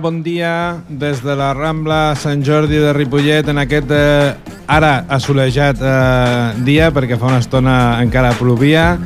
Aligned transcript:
Bon 0.00 0.22
dia 0.22 0.82
des 0.88 1.20
de 1.22 1.34
la 1.38 1.52
Rambla 1.54 2.14
Sant 2.18 2.42
Jordi 2.42 2.80
de 2.82 2.92
Ripollet 2.96 3.46
en 3.46 3.60
aquest 3.62 3.92
eh, 3.94 4.34
ara 4.66 5.04
assolejat 5.12 5.78
eh, 5.78 6.64
dia 6.66 6.88
perquè 6.90 7.18
fa 7.20 7.28
una 7.30 7.38
estona 7.42 7.74
encara 8.02 8.32
plovia. 8.38 8.96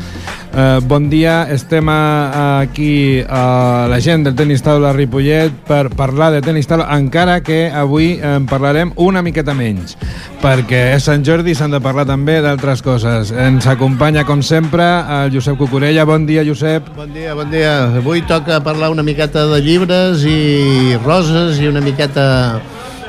Eh, 0.49 0.81
bon 0.89 1.11
dia, 1.11 1.45
estem 1.53 1.89
a, 1.93 2.61
aquí 2.65 3.21
a 3.29 3.87
la 3.91 3.99
gent 4.01 4.25
del 4.25 4.35
tenis 4.35 4.63
taula 4.65 4.95
Ripollet 4.97 5.53
per 5.69 5.91
parlar 5.93 6.31
de 6.33 6.41
tenis 6.43 6.67
taula, 6.67 6.87
encara 6.97 7.39
que 7.45 7.69
avui 7.69 8.17
en 8.25 8.49
parlarem 8.49 8.95
una 8.97 9.21
miqueta 9.23 9.53
menys, 9.55 9.99
perquè 10.43 10.95
és 10.95 11.05
Sant 11.05 11.27
Jordi 11.27 11.53
i 11.53 11.59
s'han 11.59 11.77
de 11.77 11.83
parlar 11.85 12.07
també 12.09 12.39
d'altres 12.45 12.83
coses. 12.83 13.31
Ens 13.31 13.69
acompanya, 13.69 14.25
com 14.25 14.43
sempre, 14.43 14.87
el 15.21 15.37
Josep 15.37 15.61
Cucurella. 15.61 16.09
Bon 16.09 16.25
dia, 16.27 16.47
Josep. 16.49 16.89
Bon 16.97 17.13
dia, 17.13 17.37
bon 17.37 17.53
dia. 17.53 17.77
Avui 18.01 18.25
toca 18.25 18.63
parlar 18.65 18.91
una 18.95 19.05
miqueta 19.05 19.47
de 19.53 19.61
llibres 19.63 20.25
i 20.25 20.97
roses 21.05 21.61
i 21.61 21.69
una 21.69 21.85
miqueta 21.85 22.59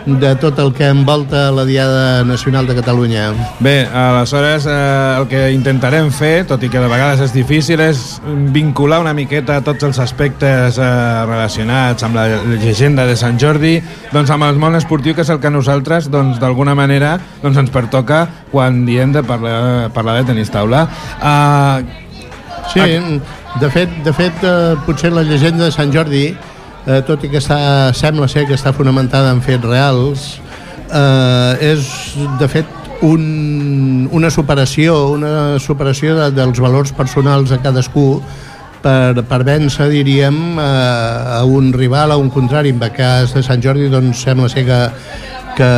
de 0.06 0.36
tot 0.40 0.60
el 0.60 0.74
que 0.74 0.88
envolta 0.88 1.50
la 1.52 1.66
Diada 1.66 2.24
Nacional 2.24 2.68
de 2.68 2.76
Catalunya. 2.76 3.32
Bé, 3.60 3.88
aleshores 3.88 4.66
eh, 4.66 5.16
el 5.20 5.28
que 5.32 5.52
intentarem 5.54 6.12
fer, 6.12 6.46
tot 6.50 6.64
i 6.64 6.70
que 6.72 6.82
de 6.82 6.90
vegades 6.92 7.24
és 7.28 7.34
difícil, 7.36 7.82
és 7.84 8.20
vincular 8.54 9.02
una 9.04 9.14
miqueta 9.18 9.60
tots 9.66 9.88
els 9.88 10.00
aspectes 10.04 10.80
eh, 10.80 10.90
relacionats 11.26 12.06
amb 12.08 12.20
la 12.20 12.28
llegenda 12.60 13.06
de 13.10 13.18
Sant 13.20 13.40
Jordi 13.42 13.78
doncs 14.14 14.32
amb 14.34 14.48
el 14.48 14.60
món 14.62 14.78
esportiu, 14.80 15.16
que 15.16 15.26
és 15.26 15.34
el 15.34 15.42
que 15.44 15.52
nosaltres 15.54 16.10
doncs, 16.12 16.40
d'alguna 16.42 16.76
manera 16.78 17.18
doncs, 17.42 17.58
ens 17.58 17.74
pertoca 17.74 18.26
quan 18.52 18.86
diem 18.88 19.14
de 19.16 19.24
parlar, 19.24 19.90
parlar 19.96 20.20
de 20.20 20.30
tenis 20.32 20.52
taula. 20.54 20.86
Uh, 21.20 21.84
sí, 22.74 22.82
de 23.60 23.70
fet, 23.74 23.92
de 24.06 24.14
fet 24.14 24.44
eh, 24.46 24.78
potser 24.86 25.12
la 25.12 25.24
llegenda 25.26 25.66
de 25.66 25.74
Sant 25.74 25.92
Jordi 25.94 26.30
eh, 26.88 27.02
tot 27.08 27.24
i 27.24 27.32
que 27.32 27.40
està, 27.42 27.92
sembla 27.98 28.30
ser 28.32 28.46
que 28.48 28.58
està 28.58 28.74
fonamentada 28.76 29.32
en 29.36 29.42
fets 29.46 29.66
reals, 29.66 30.28
eh, 30.90 31.72
és 31.74 31.88
de 32.40 32.50
fet 32.52 32.78
un, 33.02 34.10
una 34.12 34.30
superació, 34.30 35.00
una 35.16 35.60
superació 35.60 36.16
de, 36.18 36.30
dels 36.36 36.60
valors 36.60 36.92
personals 36.96 37.52
de 37.54 37.60
cadascú 37.64 38.22
per, 38.84 39.24
per 39.28 39.42
vèncer, 39.48 39.90
diríem, 39.92 40.60
a, 40.60 41.40
a 41.40 41.44
un 41.48 41.72
rival, 41.74 42.12
a 42.12 42.18
un 42.20 42.30
contrari. 42.30 42.74
En 42.76 42.84
el 42.84 42.94
cas 42.96 43.34
de 43.36 43.44
Sant 43.44 43.64
Jordi, 43.64 43.90
doncs 43.92 44.24
sembla 44.24 44.50
ser 44.52 44.66
que, 44.68 44.80
que, 45.58 45.72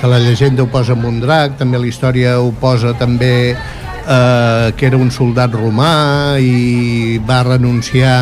que 0.00 0.10
la 0.10 0.20
llegenda 0.24 0.64
ho 0.64 0.70
posa 0.72 0.96
amb 0.96 1.08
un 1.08 1.20
drac, 1.24 1.58
també 1.60 1.80
la 1.80 1.88
història 1.88 2.38
ho 2.40 2.52
posa 2.60 2.94
també 2.98 3.54
eh, 4.08 4.72
que 4.76 4.86
era 4.88 4.96
un 4.96 5.10
soldat 5.12 5.54
romà 5.56 6.38
i 6.40 7.18
va 7.28 7.42
renunciar 7.46 8.18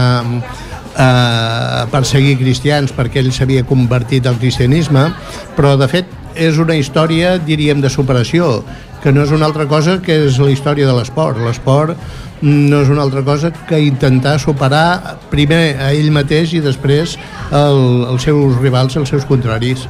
eh, 0.99 1.87
perseguir 1.93 2.37
cristians 2.41 2.95
perquè 2.97 3.23
ell 3.23 3.33
s'havia 3.33 3.67
convertit 3.69 4.27
al 4.27 4.41
cristianisme, 4.41 5.09
però 5.57 5.77
de 5.81 5.89
fet 5.91 6.13
és 6.37 6.59
una 6.61 6.77
història, 6.77 7.37
diríem, 7.41 7.81
de 7.81 7.89
superació, 7.93 8.61
que 9.03 9.13
no 9.13 9.23
és 9.25 9.33
una 9.33 9.47
altra 9.47 9.67
cosa 9.71 10.01
que 10.03 10.17
és 10.27 10.39
la 10.43 10.51
història 10.53 10.89
de 10.89 10.95
l'esport. 10.97 11.39
L'esport 11.41 11.97
no 12.43 12.83
és 12.83 12.91
una 12.93 13.05
altra 13.07 13.23
cosa 13.25 13.53
que 13.69 13.81
intentar 13.81 14.37
superar 14.41 15.17
primer 15.33 15.79
a 15.81 15.93
ell 15.97 16.11
mateix 16.13 16.53
i 16.57 16.61
després 16.65 17.17
el, 17.51 17.81
els 18.11 18.27
seus 18.29 18.59
rivals, 18.61 18.97
els 19.01 19.13
seus 19.13 19.25
contraris 19.25 19.87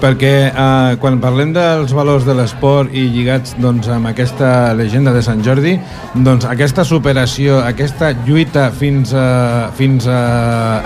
perquè 0.00 0.34
eh, 0.48 0.96
quan 1.00 1.20
parlem 1.22 1.52
dels 1.54 1.92
valors 1.96 2.24
de 2.26 2.34
l'esport 2.36 2.94
i 2.96 3.06
lligats 3.12 3.54
doncs, 3.60 3.88
amb 3.92 4.10
aquesta 4.10 4.72
llegenda 4.78 5.12
de 5.14 5.22
Sant 5.24 5.44
Jordi, 5.44 5.76
doncs 6.14 6.46
aquesta 6.48 6.84
superació, 6.88 7.60
aquesta 7.66 8.12
lluita 8.26 8.70
fins 8.72 9.14
a, 9.14 9.70
fins 9.76 10.08
a 10.08 10.20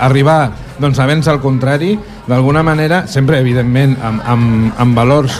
arribar 0.07 0.53
doncs, 0.81 0.99
a 0.99 1.09
vèncer 1.09 1.35
al 1.35 1.41
contrari, 1.43 1.95
d'alguna 2.27 2.65
manera, 2.67 3.05
sempre 3.11 3.39
evidentment 3.43 3.97
amb, 4.03 4.23
amb, 4.27 4.73
amb 4.83 4.99
valors 4.99 5.39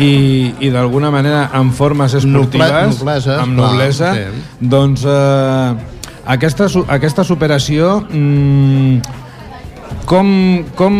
i, 0.00 0.52
i 0.64 0.70
d'alguna 0.72 1.12
manera 1.12 1.46
amb 1.54 1.74
formes 1.76 2.14
esportives, 2.18 2.98
noblesa, 2.98 3.38
amb 3.42 3.58
noblesa, 3.58 4.12
clar, 4.16 4.44
doncs 4.74 5.04
eh, 5.06 5.90
aquesta, 6.32 6.68
aquesta 6.96 7.26
superació 7.28 7.98
mmm, 8.08 9.20
com, 10.08 10.28
com 10.78 10.94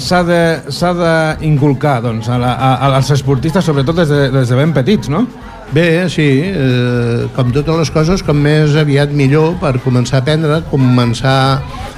s'ha 0.00 0.22
d'inculcar 0.26 1.98
doncs, 2.04 2.28
a, 2.28 2.38
a, 2.38 2.70
als 2.96 3.10
esportistes, 3.14 3.64
sobretot 3.64 4.02
des 4.02 4.12
de, 4.12 4.22
des 4.34 4.48
de 4.52 4.58
ben 4.58 4.74
petits, 4.76 5.10
no? 5.12 5.26
Bé, 5.74 6.06
sí, 6.12 6.26
eh, 6.46 7.26
com 7.34 7.50
totes 7.50 7.80
les 7.80 7.90
coses, 7.90 8.22
com 8.22 8.38
més 8.38 8.76
aviat 8.78 9.10
millor 9.10 9.56
per 9.58 9.74
començar 9.82 10.20
a 10.20 10.22
aprendre, 10.22 10.60
començar 10.70 11.38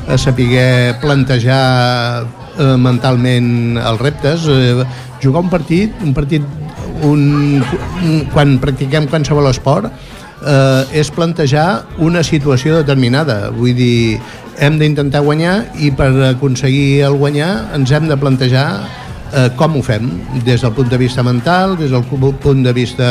a 0.09 0.17
saber 0.17 0.97
plantejar 1.03 2.25
eh, 2.25 2.77
mentalment 2.81 3.77
els 3.83 4.01
reptes, 4.01 4.49
eh, 4.49 4.87
jugar 5.21 5.45
un 5.45 5.53
partit, 5.53 5.93
un 6.01 6.17
partit 6.17 6.47
un, 7.05 7.61
un, 7.61 8.23
quan 8.33 8.57
practiquem 8.63 9.07
qualsevol 9.11 9.51
esport, 9.51 9.93
eh, 10.43 11.01
és 11.01 11.11
plantejar 11.15 11.85
una 12.03 12.25
situació 12.25 12.81
determinada. 12.81 13.51
Vull 13.55 13.77
dir, 13.77 14.19
hem 14.59 14.79
d'intentar 14.81 15.23
guanyar 15.27 15.61
i 15.79 15.91
per 15.95 16.11
aconseguir 16.33 17.05
el 17.07 17.19
guanyar 17.21 17.53
ens 17.77 17.93
hem 17.95 18.09
de 18.11 18.17
plantejar 18.19 18.67
eh, 19.33 19.49
com 19.57 19.79
ho 19.79 19.85
fem, 19.85 20.11
des 20.45 20.65
del 20.65 20.75
punt 20.77 20.91
de 20.91 20.99
vista 21.01 21.23
mental, 21.23 21.77
des 21.79 21.95
del 21.95 22.05
punt 22.05 22.65
de 22.65 22.75
vista 22.75 23.09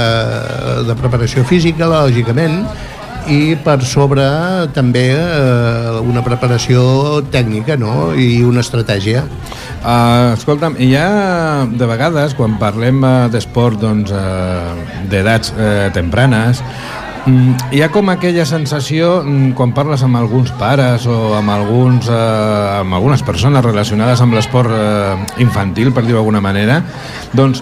de 0.87 0.95
preparació 0.99 1.45
física, 1.47 1.87
lògicament, 1.87 2.63
i 3.27 3.57
per 3.59 3.81
sobre 3.83 4.23
també 4.75 5.09
eh, 5.11 5.99
una 5.99 6.23
preparació 6.23 7.21
tècnica 7.31 7.75
no? 7.79 8.13
i 8.15 8.43
una 8.47 8.63
estratègia. 8.63 9.25
Uh, 9.87 10.33
escolta'm, 10.33 10.73
hi 10.83 10.89
ha 10.99 11.65
de 11.69 11.87
vegades 11.87 12.33
quan 12.35 12.57
parlem 12.59 12.97
uh, 13.05 13.27
d'esport 13.31 13.77
doncs, 13.79 14.11
uh, 14.11 14.73
uh, 15.07 15.91
tempranes 15.95 16.63
Mm, 17.27 17.57
hi 17.75 17.81
ha 17.83 17.89
com 17.91 18.07
aquella 18.07 18.45
sensació 18.47 19.17
mm, 19.19 19.49
quan 19.57 19.73
parles 19.75 19.99
amb 20.05 20.15
alguns 20.15 20.53
pares 20.55 21.03
o 21.11 21.33
amb, 21.35 21.51
alguns, 21.51 22.07
eh, 22.07 22.77
amb 22.79 22.95
algunes 22.95 23.23
persones 23.27 23.65
relacionades 23.65 24.21
amb 24.23 24.37
l'esport 24.37 24.71
eh, 24.71 25.41
infantil, 25.43 25.91
per 25.91 26.05
dir-ho 26.05 26.21
d'alguna 26.21 26.39
manera, 26.39 26.79
doncs 27.35 27.59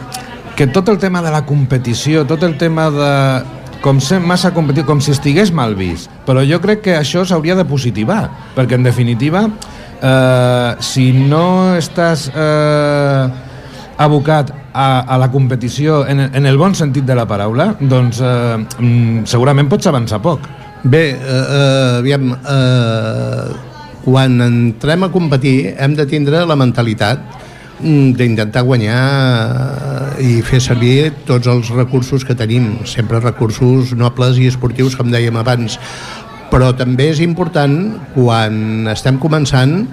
que 0.55 0.67
tot 0.69 0.91
el 0.93 0.99
tema 1.01 1.23
de 1.25 1.33
la 1.33 1.41
competició, 1.49 2.27
tot 2.29 2.45
el 2.45 2.59
tema 2.61 2.91
de 2.93 3.13
com 3.81 3.97
ser 4.01 4.19
massa 4.21 4.53
competitiu, 4.53 4.85
com 4.85 5.01
si 5.01 5.15
estigués 5.15 5.49
mal 5.53 5.73
vist. 5.77 6.13
Però 6.29 6.45
jo 6.45 6.61
crec 6.61 6.83
que 6.85 6.93
això 6.99 7.25
s'hauria 7.25 7.57
de 7.57 7.65
positivar, 7.65 8.21
perquè 8.55 8.77
en 8.77 8.85
definitiva, 8.85 9.47
eh, 9.97 10.69
si 10.77 11.09
no 11.25 11.73
estàs 11.77 12.29
eh, 12.29 13.25
abocat 13.97 14.53
a, 14.75 15.06
a 15.08 15.18
la 15.18 15.31
competició 15.31 16.03
en, 16.08 16.19
en 16.19 16.46
el 16.46 16.58
bon 16.59 16.75
sentit 16.75 17.06
de 17.08 17.16
la 17.16 17.24
paraula, 17.28 17.72
doncs 17.80 18.19
eh, 18.19 18.58
mm, 18.59 19.24
segurament 19.31 19.72
pots 19.72 19.88
avançar 19.88 20.19
poc. 20.24 20.44
Bé, 20.84 21.06
eh, 21.16 21.18
eh, 21.18 22.02
aviam, 22.02 22.34
eh, 22.36 23.46
quan 24.03 24.36
entrem 24.44 25.08
a 25.08 25.09
competir 25.13 25.74
hem 25.80 25.96
de 25.97 26.06
tindre 26.06 26.44
la 26.46 26.58
mentalitat 26.59 27.24
mm, 27.80 28.12
d'intentar 28.19 28.66
guanyar 28.68 29.00
eh, 30.19 30.28
i 30.28 30.41
fer 30.46 30.59
servir 30.62 31.13
tots 31.25 31.47
els 31.47 31.72
recursos 31.74 32.28
que 32.28 32.36
tenim, 32.36 32.84
sempre 32.84 33.24
recursos 33.24 33.96
nobles 33.96 34.42
i 34.44 34.50
esportius, 34.52 35.00
com 35.00 35.07
dèiem 35.13 35.40
abans. 35.40 35.80
Però 36.52 36.74
també 36.78 37.07
és 37.13 37.24
important, 37.24 37.96
quan 38.13 38.92
estem 38.92 39.18
començant, 39.24 39.88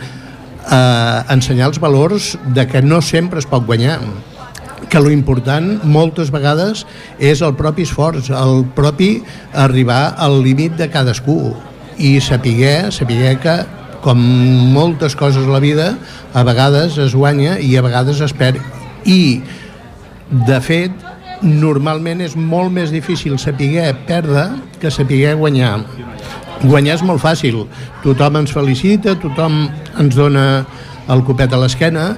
eh, 0.66 1.22
ensenyar 1.32 1.70
els 1.70 1.80
valors 1.80 2.34
de 2.52 2.66
que 2.66 2.82
no 2.82 3.00
sempre 3.00 3.38
es 3.38 3.48
pot 3.48 3.64
guanyar 3.66 4.00
que 4.92 5.00
lo 5.00 5.08
important 5.08 5.80
moltes 5.88 6.28
vegades 6.28 6.82
és 7.16 7.40
el 7.40 7.54
propi 7.56 7.86
esforç, 7.88 8.28
el 8.28 8.66
propi 8.76 9.22
arribar 9.56 10.18
al 10.20 10.42
límit 10.44 10.76
de 10.76 10.90
cadascú. 10.92 11.54
I 11.96 12.18
saber, 12.20 12.92
saber 12.92 13.38
que 13.40 13.54
com 14.04 14.20
moltes 14.74 15.16
coses 15.16 15.46
a 15.48 15.54
la 15.54 15.62
vida 15.64 15.94
a 16.34 16.42
vegades 16.44 16.98
es 17.00 17.16
guanya 17.16 17.56
i 17.56 17.72
a 17.76 17.84
vegades 17.84 18.20
es 18.20 18.36
perd. 18.36 18.60
I 19.08 19.40
de 20.44 20.60
fet 20.60 21.08
normalment 21.40 22.20
és 22.20 22.36
molt 22.36 22.68
més 22.76 22.92
difícil 22.92 23.38
saber 23.40 23.88
perdre 24.04 24.44
que 24.82 24.92
saber 24.92 25.38
guanyar. 25.40 25.78
Guanyar 26.68 26.98
és 27.00 27.06
molt 27.06 27.24
fàcil. 27.24 27.64
Tothom 28.04 28.42
ens 28.44 28.52
felicita, 28.52 29.16
tothom 29.16 29.64
ens 29.98 30.20
dona 30.20 30.66
el 31.08 31.24
copet 31.24 31.52
a 31.52 31.64
l'esquena 31.64 32.12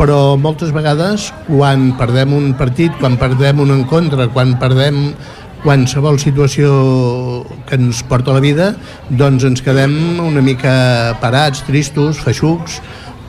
però 0.00 0.38
moltes 0.40 0.70
vegades 0.72 1.26
quan 1.44 1.90
perdem 1.98 2.32
un 2.32 2.54
partit, 2.56 2.94
quan 3.02 3.18
perdem 3.20 3.60
un 3.60 3.74
encontre, 3.74 4.30
quan 4.32 4.54
perdem 4.56 5.10
qualsevol 5.60 6.16
situació 6.16 6.70
que 7.68 7.76
ens 7.76 8.00
porta 8.08 8.32
la 8.32 8.40
vida, 8.40 8.70
doncs 9.10 9.44
ens 9.44 9.60
quedem 9.60 9.92
una 10.24 10.40
mica 10.40 10.72
parats, 11.20 11.60
tristos, 11.66 12.22
feixucs, 12.24 12.78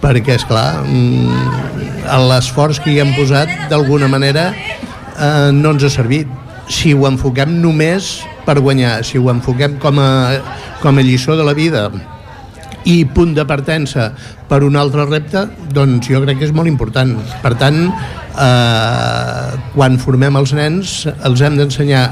perquè, 0.02 0.38
és 0.40 0.48
clar, 0.48 0.86
mm, 0.86 2.08
l'esforç 2.30 2.80
que 2.80 2.94
hi 2.94 3.02
hem 3.04 3.12
posat, 3.18 3.52
d'alguna 3.70 4.08
manera, 4.08 4.54
eh, 4.56 5.52
no 5.52 5.76
ens 5.76 5.84
ha 5.84 5.92
servit. 5.92 6.28
Si 6.72 6.94
ho 6.94 7.04
enfoquem 7.06 7.60
només 7.62 8.22
per 8.46 8.62
guanyar, 8.62 9.04
si 9.04 9.20
ho 9.20 9.28
enfoquem 9.30 9.76
com 9.78 10.00
a, 10.00 10.40
com 10.80 10.98
a 10.98 11.02
lliçó 11.04 11.36
de 11.36 11.44
la 11.44 11.54
vida, 11.54 11.90
i 12.90 13.04
punt 13.06 13.36
de 13.38 13.46
partença 13.46 14.12
per 14.50 14.64
un 14.66 14.76
altre 14.80 15.06
repte, 15.10 15.46
doncs 15.74 16.10
jo 16.10 16.22
crec 16.24 16.42
que 16.42 16.50
és 16.50 16.56
molt 16.56 16.72
important. 16.72 17.14
Per 17.44 17.54
tant, 17.60 17.84
eh, 17.92 19.62
quan 19.76 20.00
formem 20.02 20.42
els 20.42 20.56
nens, 20.58 21.06
els 21.22 21.42
hem 21.42 21.58
d'ensenyar 21.60 22.06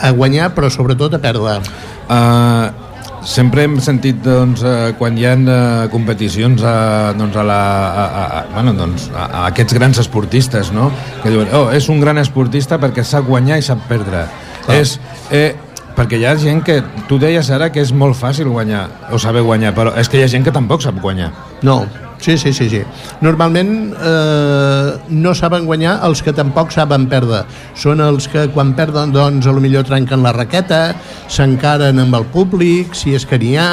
a 0.00 0.10
guanyar, 0.12 0.50
però 0.54 0.70
sobretot 0.72 1.14
a 1.16 1.20
perdre. 1.22 1.60
Uh, 2.06 2.86
sempre 3.26 3.64
hem 3.66 3.76
sentit 3.82 4.20
doncs, 4.22 4.62
eh, 4.62 4.92
quan 4.98 5.16
hi 5.18 5.26
ha 5.26 5.34
eh, 5.34 5.88
competicions 5.90 6.62
a, 6.62 7.12
doncs, 7.18 7.34
a, 7.36 7.42
la, 7.42 7.60
a, 7.90 8.04
a, 8.22 8.42
bueno, 8.54 8.74
doncs, 8.78 9.08
a, 9.10 9.26
a 9.26 9.44
aquests 9.50 9.74
grans 9.74 9.98
esportistes 9.98 10.70
no? 10.72 10.92
que 11.24 11.32
diuen, 11.34 11.50
oh, 11.58 11.66
és 11.74 11.90
un 11.90 12.00
gran 12.00 12.22
esportista 12.22 12.78
perquè 12.78 13.02
sap 13.04 13.26
guanyar 13.26 13.58
i 13.58 13.66
sap 13.66 13.82
perdre 13.90 14.28
Clar. 14.66 14.78
és, 14.78 14.96
eh, 15.34 15.56
perquè 15.96 16.20
hi 16.20 16.26
ha 16.28 16.36
gent 16.40 16.62
que 16.64 16.80
tu 17.08 17.20
deies 17.22 17.50
ara 17.50 17.70
que 17.72 17.82
és 17.84 17.92
molt 17.92 18.18
fàcil 18.18 18.50
guanyar 18.52 18.86
o 19.12 19.20
saber 19.22 19.44
guanyar, 19.46 19.74
però 19.76 19.94
és 19.96 20.08
que 20.08 20.20
hi 20.20 20.26
ha 20.26 20.32
gent 20.32 20.44
que 20.44 20.54
tampoc 20.54 20.84
sap 20.84 21.00
guanyar 21.02 21.32
no, 21.66 21.84
Sí, 22.16 22.38
sí, 22.38 22.52
sí, 22.52 22.68
sí. 22.70 22.80
Normalment 23.20 23.92
eh, 23.92 24.92
no 25.12 25.34
saben 25.36 25.66
guanyar 25.68 25.98
els 26.06 26.22
que 26.24 26.32
tampoc 26.32 26.72
saben 26.72 27.04
perdre. 27.12 27.42
Són 27.76 28.00
els 28.00 28.24
que 28.32 28.46
quan 28.54 28.72
perden, 28.78 29.12
doncs, 29.12 29.46
a 29.46 29.52
lo 29.52 29.60
millor 29.60 29.84
trenquen 29.84 30.24
la 30.24 30.32
raqueta, 30.32 30.96
s'encaren 31.28 32.00
amb 32.00 32.16
el 32.16 32.24
públic, 32.32 32.96
si 32.96 33.12
és 33.14 33.28
que 33.28 33.38
n'hi 33.38 33.52
ha, 33.60 33.68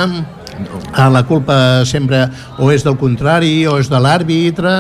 a 0.94 1.10
la 1.10 1.24
culpa 1.25 1.56
sempre 1.90 2.28
o 2.60 2.70
és 2.70 2.84
del 2.86 3.00
contrari 3.00 3.64
o 3.66 3.80
és 3.81 3.90
de 3.90 3.98
l'àrbitre 3.98 4.74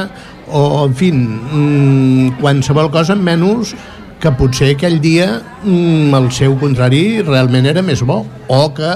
o, 0.51 0.85
en 0.85 0.93
fi, 0.93 1.09
mm, 1.15 2.37
qualsevol 2.41 2.91
cosa 2.93 3.15
menys 3.17 3.73
que 4.23 4.31
potser 4.39 4.71
aquell 4.73 5.01
dia 5.03 5.27
mm, 5.65 6.15
el 6.15 6.29
seu 6.31 6.55
contrari 6.61 7.03
realment 7.27 7.67
era 7.73 7.83
més 7.83 8.03
bo 8.07 8.21
o 8.47 8.63
que 8.77 8.93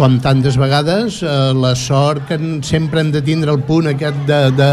com 0.00 0.16
tantes 0.24 0.56
vegades, 0.56 1.18
eh, 1.20 1.28
la 1.52 1.74
sort 1.76 2.24
que 2.30 2.38
sempre 2.64 3.02
hem 3.02 3.10
de 3.12 3.20
tindre 3.20 3.52
el 3.52 3.60
punt 3.68 3.90
aquest 3.90 4.22
de, 4.24 4.38
de, 4.56 4.68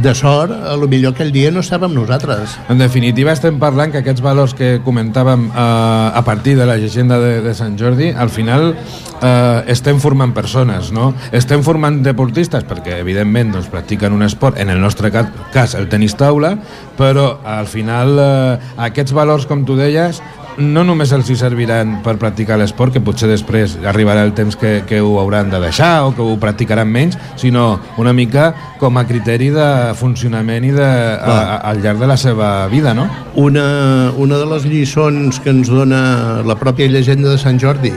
de 0.00 0.14
sort, 0.16 0.54
a 0.56 0.72
lo 0.80 0.88
millor 0.88 1.12
aquell 1.12 1.34
dia 1.34 1.50
no 1.52 1.60
estàvem 1.60 1.92
nosaltres. 1.92 2.54
En 2.72 2.80
definitiva, 2.80 3.34
estem 3.36 3.58
parlant 3.60 3.92
que 3.92 4.00
aquests 4.00 4.24
valors 4.24 4.56
que 4.56 4.78
comentàvem 4.86 5.50
eh, 5.50 5.58
a 5.60 6.22
partir 6.24 6.56
de 6.56 6.64
la 6.64 6.78
llegenda 6.80 7.20
de, 7.20 7.42
de 7.44 7.52
Sant 7.52 7.76
Jordi, 7.76 8.08
al 8.08 8.32
final 8.32 8.70
eh, 8.72 9.64
estem 9.68 10.00
formant 10.00 10.32
persones, 10.32 10.94
no? 10.96 11.10
Estem 11.28 11.60
formant 11.66 12.00
deportistes 12.06 12.64
perquè, 12.64 13.02
evidentment, 13.02 13.52
doncs, 13.58 13.68
practiquen 13.68 14.16
un 14.16 14.24
esport, 14.24 14.56
en 14.56 14.72
el 14.72 14.80
nostre 14.80 15.12
cas, 15.12 15.76
el 15.76 15.92
tenis 15.92 16.16
taula, 16.16 16.54
però 16.96 17.34
al 17.44 17.68
final 17.68 18.16
eh, 18.16 18.72
aquests 18.88 19.12
valors, 19.12 19.44
com 19.44 19.68
tu 19.68 19.76
deies, 19.76 20.22
no 20.58 20.82
només 20.84 21.12
els 21.14 21.28
hi 21.30 21.36
serviran 21.38 21.98
per 22.02 22.16
practicar 22.18 22.58
l'esport, 22.58 22.92
que 22.94 23.02
potser 23.04 23.28
després 23.30 23.76
arribarà 23.86 24.24
el 24.26 24.34
temps 24.36 24.58
que, 24.58 24.82
que 24.88 25.00
ho 25.00 25.18
hauran 25.20 25.52
de 25.52 25.60
deixar 25.62 26.04
o 26.06 26.12
que 26.16 26.24
ho 26.24 26.34
practicaran 26.40 26.90
menys, 26.90 27.18
sinó 27.38 27.78
una 27.98 28.12
mica 28.12 28.50
com 28.78 28.98
a 28.98 29.06
criteri 29.06 29.50
de 29.54 29.68
funcionament 29.98 30.66
i 30.66 30.72
de, 30.74 30.86
a, 30.86 31.36
a, 31.38 31.58
al 31.70 31.82
llarg 31.84 32.02
de 32.02 32.10
la 32.10 32.16
seva 32.18 32.50
vida, 32.72 32.94
no? 32.94 33.08
Una, 33.38 34.12
una 34.18 34.38
de 34.40 34.48
les 34.50 34.66
lliçons 34.66 35.38
que 35.42 35.54
ens 35.54 35.70
dona 35.70 36.42
la 36.46 36.58
pròpia 36.58 36.90
llegenda 36.90 37.30
de 37.30 37.38
Sant 37.38 37.60
Jordi 37.62 37.94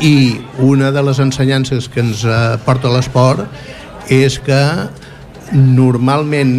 i 0.00 0.40
una 0.64 0.90
de 0.94 1.02
les 1.04 1.18
ensenyances 1.20 1.90
que 1.92 2.00
ens 2.04 2.22
eh, 2.24 2.36
porta 2.64 2.92
l'esport 2.92 3.44
és 4.10 4.38
que 4.40 4.60
normalment 5.52 6.54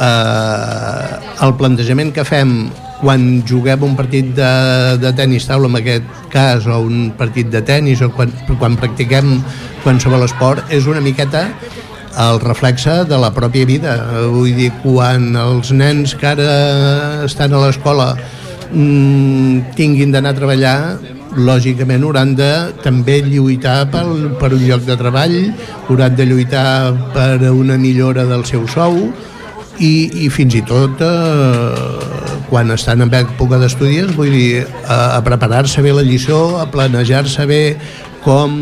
eh, 0.00 1.44
el 1.44 1.54
plantejament 1.60 2.10
que 2.16 2.24
fem 2.26 2.56
quan 3.00 3.42
juguem 3.48 3.82
un 3.86 3.96
partit 3.98 4.30
de, 4.36 4.50
de 5.02 5.12
tennis 5.16 5.48
taula, 5.48 5.70
en 5.70 5.80
aquest 5.80 6.28
cas, 6.32 6.66
o 6.66 6.80
un 6.84 7.10
partit 7.18 7.50
de 7.52 7.62
tennis, 7.66 8.02
o 8.04 8.10
quan, 8.14 8.32
quan 8.60 8.78
practiquem 8.80 9.38
qualsevol 9.82 10.24
esport, 10.26 10.64
és 10.74 10.86
una 10.90 11.02
miqueta 11.04 11.48
el 12.14 12.38
reflexe 12.40 13.02
de 13.10 13.18
la 13.18 13.32
pròpia 13.34 13.66
vida. 13.66 13.96
Vull 14.30 14.54
dir, 14.54 14.70
quan 14.84 15.34
els 15.38 15.72
nens 15.74 16.14
que 16.18 16.30
ara 16.30 17.24
estan 17.26 17.54
a 17.54 17.64
l'escola 17.64 18.12
mmm, 18.70 19.74
tinguin 19.78 20.14
d'anar 20.14 20.34
a 20.34 20.38
treballar, 20.38 20.78
lògicament 21.34 22.04
hauran 22.06 22.34
de 22.38 22.50
també 22.84 23.18
lluitar 23.26 23.90
per, 23.90 24.04
per 24.38 24.52
un 24.54 24.62
lloc 24.68 24.84
de 24.86 24.96
treball, 24.98 25.38
hauran 25.88 26.14
de 26.14 26.26
lluitar 26.30 26.66
per 27.14 27.50
una 27.50 27.78
millora 27.78 28.26
del 28.30 28.46
seu 28.46 28.68
sou, 28.70 29.10
i, 29.78 30.24
i 30.24 30.30
fins 30.30 30.54
i 30.54 30.62
tot 30.66 31.00
eh, 31.02 32.44
quan 32.50 32.70
estan 32.74 33.02
en 33.02 33.12
època 33.14 33.58
d'estudis, 33.58 34.12
vull 34.14 34.32
dir, 34.34 34.64
a, 34.86 35.16
a 35.18 35.20
preparar-se 35.26 35.82
bé 35.82 35.94
la 35.94 36.04
lliçó, 36.06 36.60
a 36.60 36.66
planejar-se 36.70 37.46
bé 37.50 37.62
com, 38.24 38.52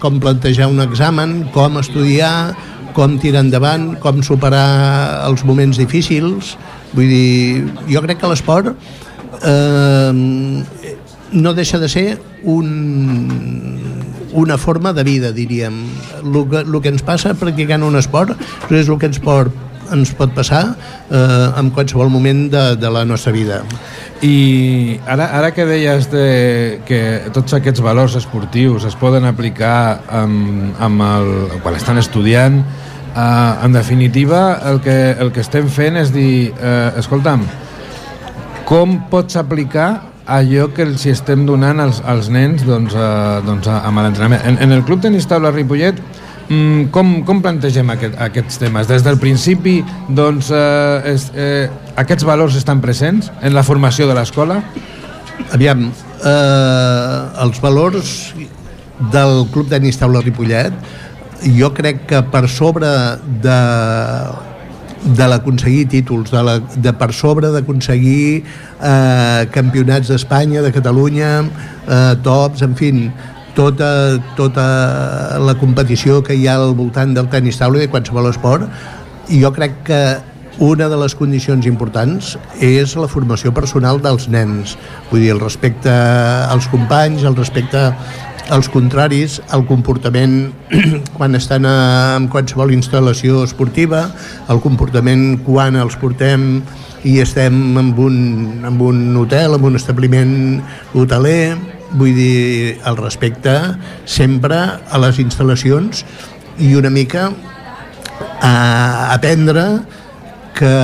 com 0.00 0.20
plantejar 0.20 0.68
un 0.72 0.82
examen, 0.84 1.44
com 1.54 1.78
estudiar, 1.80 2.54
com 2.96 3.18
tirar 3.20 3.44
endavant, 3.44 3.94
com 4.00 4.22
superar 4.24 5.26
els 5.28 5.44
moments 5.44 5.78
difícils. 5.78 6.56
Vull 6.96 7.10
dir, 7.12 7.66
jo 7.90 8.02
crec 8.04 8.22
que 8.22 8.30
l'esport 8.30 8.72
eh, 9.42 10.12
no 11.36 11.54
deixa 11.54 11.78
de 11.78 11.90
ser 11.92 12.06
un, 12.42 12.66
una 14.32 14.58
forma 14.58 14.92
de 14.96 15.04
vida, 15.04 15.32
diríem. 15.32 15.78
El 16.22 16.42
que, 16.48 16.64
el 16.64 16.80
que 16.80 16.92
ens 16.94 17.04
passa 17.04 17.36
practicant 17.36 17.84
un 17.84 18.00
esport 18.00 18.36
és 18.70 18.88
el 18.88 18.98
que 18.98 19.10
ens 19.12 19.20
pot 19.22 19.52
ens 19.94 20.12
pot 20.16 20.32
passar 20.34 20.62
eh, 21.10 21.58
en 21.58 21.70
qualsevol 21.74 22.10
moment 22.12 22.46
de, 22.52 22.64
de 22.80 22.90
la 22.90 23.04
nostra 23.04 23.32
vida. 23.34 23.60
I 24.24 24.98
ara, 25.06 25.28
ara 25.38 25.52
que 25.52 25.66
deies 25.68 26.08
de, 26.12 26.26
que 26.88 27.00
tots 27.36 27.56
aquests 27.56 27.82
valors 27.84 28.16
esportius 28.16 28.86
es 28.88 28.96
poden 28.96 29.28
aplicar 29.28 30.02
amb, 30.22 30.74
amb 30.80 31.06
el, 31.06 31.30
quan 31.62 31.76
estan 31.76 32.00
estudiant, 32.00 32.62
eh, 33.12 33.52
en 33.64 33.76
definitiva 33.76 34.60
el 34.70 34.80
que, 34.80 34.98
el 35.12 35.32
que 35.32 35.44
estem 35.44 35.68
fent 35.68 36.00
és 36.00 36.12
dir, 36.14 36.52
eh, 36.56 36.92
escolta'm, 37.02 37.44
com 38.66 39.00
pots 39.12 39.38
aplicar 39.38 39.90
allò 40.26 40.66
que 40.74 40.82
els 40.82 41.04
estem 41.06 41.44
donant 41.46 41.80
als, 41.80 42.00
als 42.04 42.28
nens 42.34 42.64
doncs, 42.66 42.94
eh, 42.98 43.40
doncs, 43.46 43.68
amb 43.70 44.02
l'entrenament. 44.02 44.42
En, 44.48 44.58
en 44.62 44.74
el 44.74 44.82
Club 44.84 45.04
Tenis 45.04 45.28
Taula 45.30 45.52
Ripollet 45.54 46.00
Mm, 46.48 46.90
com, 46.94 47.08
com 47.26 47.40
plantegem 47.42 47.88
aquest, 47.90 48.14
aquests 48.22 48.60
temes? 48.62 48.86
Des 48.86 49.02
del 49.02 49.18
principi, 49.18 49.80
doncs, 50.14 50.52
eh, 50.54 51.12
és, 51.12 51.30
eh, 51.34 51.70
aquests 51.98 52.26
valors 52.28 52.54
estan 52.58 52.80
presents 52.80 53.32
en 53.42 53.54
la 53.54 53.64
formació 53.66 54.06
de 54.06 54.14
l'escola? 54.14 54.60
Aviam, 55.52 55.88
eh, 55.90 57.42
els 57.44 57.58
valors 57.60 58.12
del 59.12 59.46
Club 59.52 59.68
Tenis 59.68 59.98
Taula 59.98 60.22
Ripollet 60.22 60.72
jo 61.58 61.72
crec 61.74 62.06
que 62.08 62.22
per 62.22 62.46
sobre 62.48 62.88
de 63.42 63.60
de 65.06 65.26
l'aconseguir 65.28 65.86
títols, 65.86 66.32
de, 66.32 66.42
la, 66.42 66.56
de 66.58 66.92
per 66.98 67.12
sobre 67.14 67.52
d'aconseguir 67.54 68.42
eh, 68.42 69.46
campionats 69.54 70.10
d'Espanya, 70.10 70.64
de 70.64 70.72
Catalunya, 70.74 71.30
eh, 71.86 72.14
tops, 72.24 72.64
en 72.66 72.74
fi, 72.74 72.90
tota, 73.56 73.90
tota 74.36 74.66
la 75.40 75.56
competició 75.58 76.22
que 76.22 76.36
hi 76.36 76.46
ha 76.46 76.58
al 76.60 76.76
voltant 76.78 77.16
del 77.16 77.30
tenis 77.32 77.58
taula 77.58 77.80
i 77.80 77.86
de 77.86 77.92
qualsevol 77.92 78.28
esport 78.30 78.68
i 79.32 79.40
jo 79.42 79.50
crec 79.56 79.80
que 79.88 80.00
una 80.62 80.88
de 80.88 80.96
les 80.96 81.14
condicions 81.16 81.66
importants 81.68 82.36
és 82.64 82.94
la 82.96 83.08
formació 83.12 83.52
personal 83.52 83.98
dels 84.00 84.24
nens. 84.32 84.76
Vull 85.10 85.20
dir, 85.20 85.34
el 85.34 85.42
respecte 85.42 85.92
als 85.92 86.68
companys 86.72 87.26
el 87.28 87.36
respecte 87.36 87.90
als 88.48 88.68
contraris, 88.70 89.40
el 89.52 89.66
comportament 89.66 90.52
quan 91.16 91.34
estan 91.34 91.66
en 91.66 92.28
qualsevol 92.32 92.72
instal·lació 92.76 93.42
esportiva, 93.44 94.06
el 94.48 94.62
comportament 94.62 95.40
quan 95.44 95.76
els 95.76 95.98
portem 95.98 96.62
i 97.06 97.18
estem 97.22 97.76
en 97.78 97.92
un, 98.00 98.18
en 98.66 98.80
un 98.82 99.00
hotel, 99.18 99.58
en 99.58 99.66
un 99.66 99.76
establiment 99.78 100.36
hoteler, 100.94 101.56
vull 101.92 102.14
dir, 102.16 102.78
el 102.86 102.96
respecte 102.98 103.52
sempre 104.08 104.58
a 104.58 105.00
les 105.02 105.20
instal·lacions 105.22 106.02
i 106.58 106.74
una 106.74 106.90
mica 106.90 107.30
a 108.40 109.12
aprendre 109.14 109.66
que, 110.56 110.74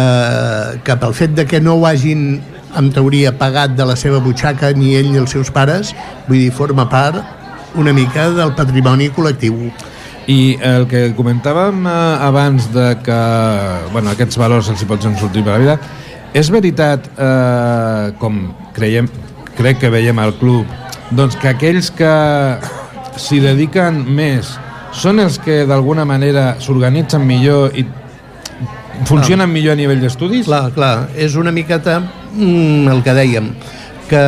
que 0.85 0.97
pel 1.01 1.15
fet 1.17 1.37
de 1.37 1.47
que 1.49 1.61
no 1.61 1.79
ho 1.79 1.87
hagin 1.89 2.43
en 2.77 2.91
teoria 2.93 3.35
pagat 3.37 3.75
de 3.77 3.87
la 3.89 3.97
seva 3.97 4.21
butxaca 4.25 4.73
ni 4.77 4.95
ell 4.97 5.11
ni 5.13 5.21
els 5.21 5.33
seus 5.33 5.51
pares 5.53 5.93
vull 6.29 6.39
dir, 6.39 6.53
forma 6.53 6.89
part 6.93 7.21
una 7.81 7.93
mica 7.97 8.29
del 8.37 8.53
patrimoni 8.53 9.09
col·lectiu. 9.17 9.71
I 10.29 10.59
el 10.63 10.85
que 10.91 11.07
comentàvem 11.17 11.87
eh, 11.89 11.95
abans 12.29 12.69
de 12.75 12.93
que 13.03 13.21
bueno, 13.95 14.13
aquests 14.13 14.39
valors 14.39 14.69
els 14.71 14.83
hi 14.83 14.89
pots 14.89 15.09
sortir 15.19 15.43
per 15.43 15.57
la 15.57 15.63
vida 15.63 15.79
és 16.37 16.49
veritat 16.53 17.09
eh, 17.17 18.13
com 18.21 18.45
creiem, 18.77 19.09
crec 19.57 19.83
que 19.83 19.91
veiem 19.93 20.21
al 20.23 20.37
club 20.39 20.69
doncs 21.17 21.37
que 21.41 21.51
aquells 21.53 21.91
que 21.95 22.13
s'hi 23.21 23.41
dediquen 23.43 24.03
més 24.17 24.55
són 24.97 25.21
els 25.21 25.39
que 25.43 25.63
d'alguna 25.69 26.05
manera 26.09 26.57
s'organitzen 26.61 27.25
millor 27.27 27.77
i 27.77 27.85
funcionen 29.09 29.47
clar. 29.47 29.53
millor 29.53 29.77
a 29.77 29.81
nivell 29.81 30.03
d'estudis? 30.05 30.47
Clar, 30.49 30.67
clar, 30.77 31.09
és 31.17 31.37
una 31.37 31.53
miqueta 31.53 32.01
mm, 32.01 32.93
el 32.93 33.03
que 33.05 33.17
dèiem, 33.17 33.49
que 34.09 34.23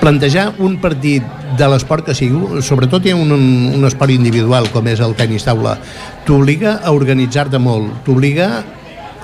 plantejar 0.00 0.50
un 0.58 0.80
partit 0.82 1.24
de 1.58 1.68
l'esport 1.70 2.08
que 2.08 2.14
sigui, 2.16 2.60
sobretot 2.64 3.06
hi 3.06 3.14
ha 3.14 3.18
un, 3.18 3.30
un 3.76 3.86
esport 3.86 4.12
individual 4.12 4.68
com 4.74 4.88
és 4.90 5.00
el 5.04 5.14
tenis 5.18 5.46
taula, 5.46 5.76
t'obliga 6.26 6.78
a 6.82 6.94
organitzar-te 6.96 7.60
molt, 7.62 8.02
t'obliga 8.06 8.50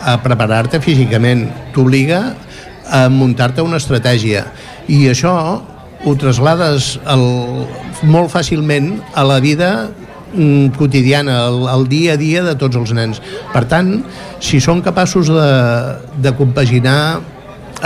a 0.07 0.19
preparar-te 0.23 0.81
físicament, 0.85 1.47
t'obliga 1.75 2.21
a 2.90 3.07
muntar-te 3.12 3.64
una 3.64 3.81
estratègia 3.81 4.47
i 4.87 5.07
això 5.11 5.35
ho 6.07 6.12
traslades 6.21 6.97
el, 7.11 7.25
molt 8.07 8.31
fàcilment 8.35 8.93
a 9.16 9.25
la 9.26 9.38
vida 9.43 9.71
mm, 10.35 10.76
quotidiana, 10.78 11.40
al, 11.49 11.64
al 11.73 11.87
dia 11.90 12.14
a 12.14 12.21
dia 12.21 12.45
de 12.47 12.55
tots 12.59 12.78
els 12.78 12.93
nens. 12.95 13.23
Per 13.55 13.64
tant, 13.71 13.97
si 14.38 14.61
són 14.62 14.85
capaços 14.85 15.31
de, 15.33 15.49
de 16.23 16.35
compaginar 16.38 17.23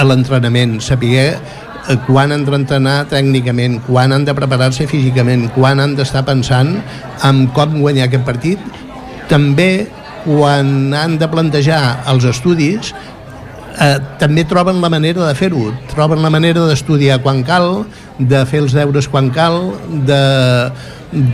l'entrenament, 0.05 0.79
saber 0.85 1.31
eh, 1.31 1.97
quan 2.09 2.35
han 2.35 2.45
d'entrenar 2.49 3.05
tècnicament, 3.11 3.81
quan 3.89 4.13
han 4.13 4.27
de 4.29 4.35
preparar-se 4.37 4.89
físicament, 4.91 5.49
quan 5.57 5.81
han 5.81 5.97
d'estar 5.99 6.27
pensant 6.29 6.77
en 7.27 7.47
com 7.57 7.81
guanyar 7.81 8.11
aquest 8.11 8.27
partit, 8.29 8.61
també 9.31 9.87
quan 10.25 10.93
han 10.93 11.17
de 11.21 11.29
plantejar 11.31 11.81
els 12.11 12.27
estudis 12.29 12.93
eh, 13.79 13.99
també 14.21 14.45
troben 14.49 14.81
la 14.83 14.91
manera 14.93 15.27
de 15.27 15.35
fer-ho, 15.39 15.71
troben 15.93 16.23
la 16.23 16.31
manera 16.33 16.67
d'estudiar 16.69 17.21
quan 17.25 17.45
cal, 17.47 17.85
de 18.19 18.45
fer 18.47 18.65
els 18.65 18.75
deures 18.77 19.09
quan 19.09 19.31
cal, 19.35 19.73
de, 20.09 20.23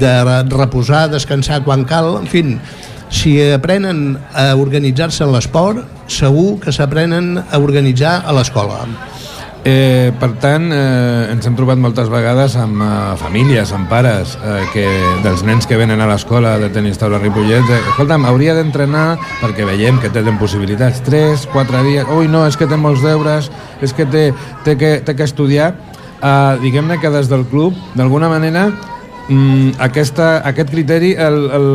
de 0.03 0.15
reposar, 0.53 1.07
descansar 1.13 1.63
quan 1.65 1.85
cal, 1.89 2.17
en 2.21 2.29
fi, 2.31 2.45
si 3.11 3.37
aprenen 3.55 4.17
a 4.35 4.51
organitzar-se 4.59 5.25
en 5.25 5.33
l'esport, 5.35 5.85
segur 6.11 6.59
que 6.63 6.75
s'aprenen 6.75 7.37
a 7.39 7.61
organitzar 7.63 8.21
a 8.27 8.35
l'escola. 8.35 8.85
Eh, 9.67 10.13
per 10.15 10.29
tant, 10.39 10.69
eh, 10.71 11.33
ens 11.33 11.47
hem 11.49 11.57
trobat 11.59 11.81
moltes 11.83 12.07
vegades 12.07 12.55
amb 12.55 12.85
eh, 12.87 12.91
famílies, 13.19 13.73
amb 13.75 13.89
pares, 13.91 14.37
eh, 14.39 14.61
que, 14.71 14.85
dels 15.25 15.43
nens 15.43 15.67
que 15.67 15.75
venen 15.81 15.99
a 15.99 16.07
l'escola 16.07 16.53
de 16.63 16.69
tenis 16.71 17.01
taula 17.01 17.19
Ripollet, 17.19 17.67
eh, 17.75 17.81
escolta'm, 17.91 18.29
hauria 18.31 18.55
d'entrenar, 18.55 19.17
perquè 19.41 19.67
veiem 19.67 19.99
que 19.99 20.13
tenen 20.15 20.39
possibilitats, 20.39 21.03
3, 21.03 21.49
4 21.51 21.83
dies, 21.83 22.07
ui, 22.15 22.31
no, 22.31 22.45
és 22.47 22.55
que 22.55 22.69
té 22.71 22.79
molts 22.79 23.03
deures, 23.03 23.51
és 23.83 23.91
que 23.91 24.07
té, 24.07 24.29
té, 24.63 24.77
que, 24.79 24.93
té 25.03 25.17
que 25.19 25.27
estudiar, 25.27 25.73
eh, 26.21 26.53
diguem-ne 26.63 27.01
que 27.03 27.11
des 27.11 27.27
del 27.27 27.43
club, 27.51 27.75
d'alguna 27.99 28.31
manera, 28.31 28.69
mm, 29.27 29.81
aquesta, 29.83 30.45
aquest 30.47 30.71
criteri 30.71 31.17
el, 31.19 31.41
el, 31.59 31.67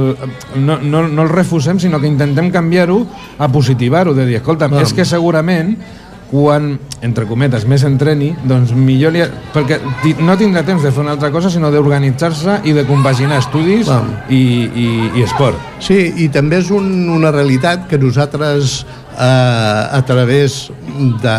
no, 0.64 0.80
no, 0.80 1.10
no 1.12 1.28
el 1.28 1.34
refusem, 1.34 1.84
sinó 1.84 2.00
que 2.00 2.08
intentem 2.08 2.54
canviar-ho 2.56 3.02
a 3.36 3.52
positivar-ho, 3.52 4.16
de 4.16 4.30
dir, 4.32 4.40
escolta'm, 4.40 4.80
és 4.80 4.96
que 4.96 5.04
segurament 5.04 5.76
quan, 6.32 6.78
entre 7.04 7.26
cometes, 7.28 7.66
més 7.68 7.84
entreni, 7.84 8.32
doncs 8.48 8.72
millor 8.72 9.12
li... 9.12 9.24
Perquè 9.52 9.82
no 10.24 10.38
tindrà 10.40 10.64
temps 10.68 10.84
de 10.84 10.94
fer 10.94 11.04
una 11.04 11.16
altra 11.18 11.32
cosa, 11.34 11.52
sinó 11.52 11.72
d'organitzar-se 11.74 12.62
i 12.64 12.76
de 12.78 12.86
compaginar 12.88 13.42
estudis 13.44 13.92
i, 14.32 14.40
i, 14.40 14.88
i 15.20 15.26
esport. 15.26 15.60
Sí, 15.84 16.00
i 16.24 16.30
també 16.32 16.62
és 16.62 16.72
un, 16.72 16.88
una 17.12 17.34
realitat 17.36 17.84
que 17.92 18.00
nosaltres 18.00 18.82
eh, 19.18 19.22
a 19.22 20.02
través 20.08 20.70
de, 21.22 21.38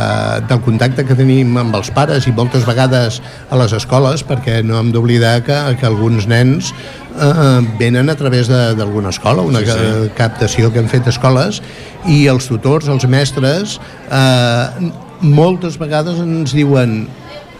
del 0.48 0.60
contacte 0.66 1.06
que 1.08 1.16
tenim 1.16 1.56
amb 1.60 1.80
els 1.80 1.92
pares 1.94 2.28
i 2.28 2.34
moltes 2.36 2.66
vegades 2.68 3.22
a 3.48 3.60
les 3.60 3.72
escoles, 3.76 4.26
perquè 4.28 4.60
no 4.66 4.78
hem 4.80 4.92
d'oblidar 4.92 5.38
que, 5.46 5.58
que 5.80 5.88
alguns 5.88 6.28
nens 6.28 6.74
eh, 7.12 7.60
venen 7.78 8.10
a 8.10 8.16
través 8.16 8.48
d'alguna 8.48 9.10
escola, 9.10 9.42
una 9.42 9.60
sí, 9.60 9.70
sí. 9.70 10.10
captació 10.16 10.72
que 10.72 10.82
han 10.82 10.90
fet 10.90 11.08
escoles, 11.12 11.62
i 12.08 12.26
els 12.30 12.48
tutors, 12.50 12.88
els 12.92 13.06
mestres, 13.10 13.78
eh, 14.10 14.90
moltes 15.22 15.78
vegades 15.78 16.18
ens 16.22 16.54
diuen 16.56 17.06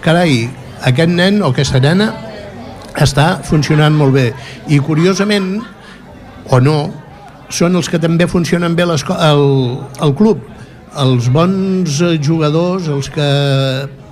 carai, 0.02 0.49
aquest 0.82 1.12
nen 1.14 1.42
o 1.42 1.52
aquesta 1.52 1.80
nena 1.82 2.11
està 2.99 3.38
funcionant 3.47 3.94
molt 3.97 4.16
bé. 4.16 4.26
I 4.68 4.80
curiosament, 4.85 5.54
o 6.50 6.59
no, 6.61 6.78
són 7.52 7.76
els 7.78 7.88
que 7.88 8.00
també 8.02 8.26
funcionen 8.26 8.75
bé 8.76 8.85
el, 8.85 9.47
el 10.02 10.14
club. 10.18 10.42
Els 11.02 11.30
bons 11.32 12.02
jugadors, 12.21 12.88
els 12.92 13.09
que 13.09 13.28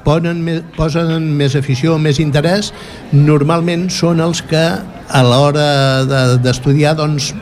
ponen, 0.05 0.43
posen 0.77 1.31
més 1.37 1.57
afició, 1.59 1.99
més 1.99 2.21
interès, 2.23 2.73
normalment 3.13 3.89
són 3.91 4.21
els 4.21 4.43
que 4.43 4.65
a 5.11 5.23
l'hora 5.27 6.05
d'estudiar 6.43 6.95
de, 6.95 7.03
doncs, 7.03 7.33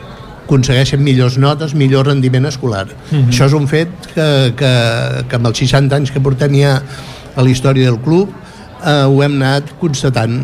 aconsegueixen 0.49 1.03
millors 1.05 1.37
notes, 1.37 1.75
millor 1.77 2.07
rendiment 2.09 2.47
escolar. 2.49 2.87
Mm 2.87 3.17
-hmm. 3.17 3.29
Això 3.29 3.45
és 3.45 3.53
un 3.53 3.67
fet 3.67 3.89
que, 4.15 4.53
que, 4.57 4.73
que 5.29 5.35
amb 5.35 5.45
els 5.45 5.57
60 5.57 5.95
anys 5.95 6.11
que 6.11 6.19
portem 6.19 6.53
ja 6.55 6.81
a 7.35 7.41
la 7.43 7.49
història 7.49 7.85
del 7.85 7.99
club 7.99 8.29
eh, 8.85 9.05
ho 9.05 9.23
hem 9.23 9.35
anat 9.41 9.63
constatant. 9.79 10.41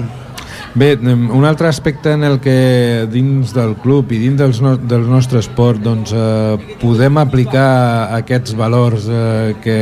Bé, 0.76 0.98
un 1.00 1.46
altre 1.46 1.70
aspecte 1.70 2.12
en 2.12 2.26
el 2.28 2.42
que 2.44 3.08
dins 3.08 3.54
del 3.56 3.78
club 3.80 4.10
i 4.12 4.18
dins 4.20 4.36
dels 4.36 4.58
no, 4.60 4.74
del 4.76 5.06
nostre 5.08 5.40
esport 5.40 5.80
doncs, 5.80 6.12
eh, 6.12 6.76
podem 6.82 7.16
aplicar 7.22 8.12
aquests 8.18 8.58
valors 8.60 9.08
eh, 9.08 9.54
que 9.64 9.78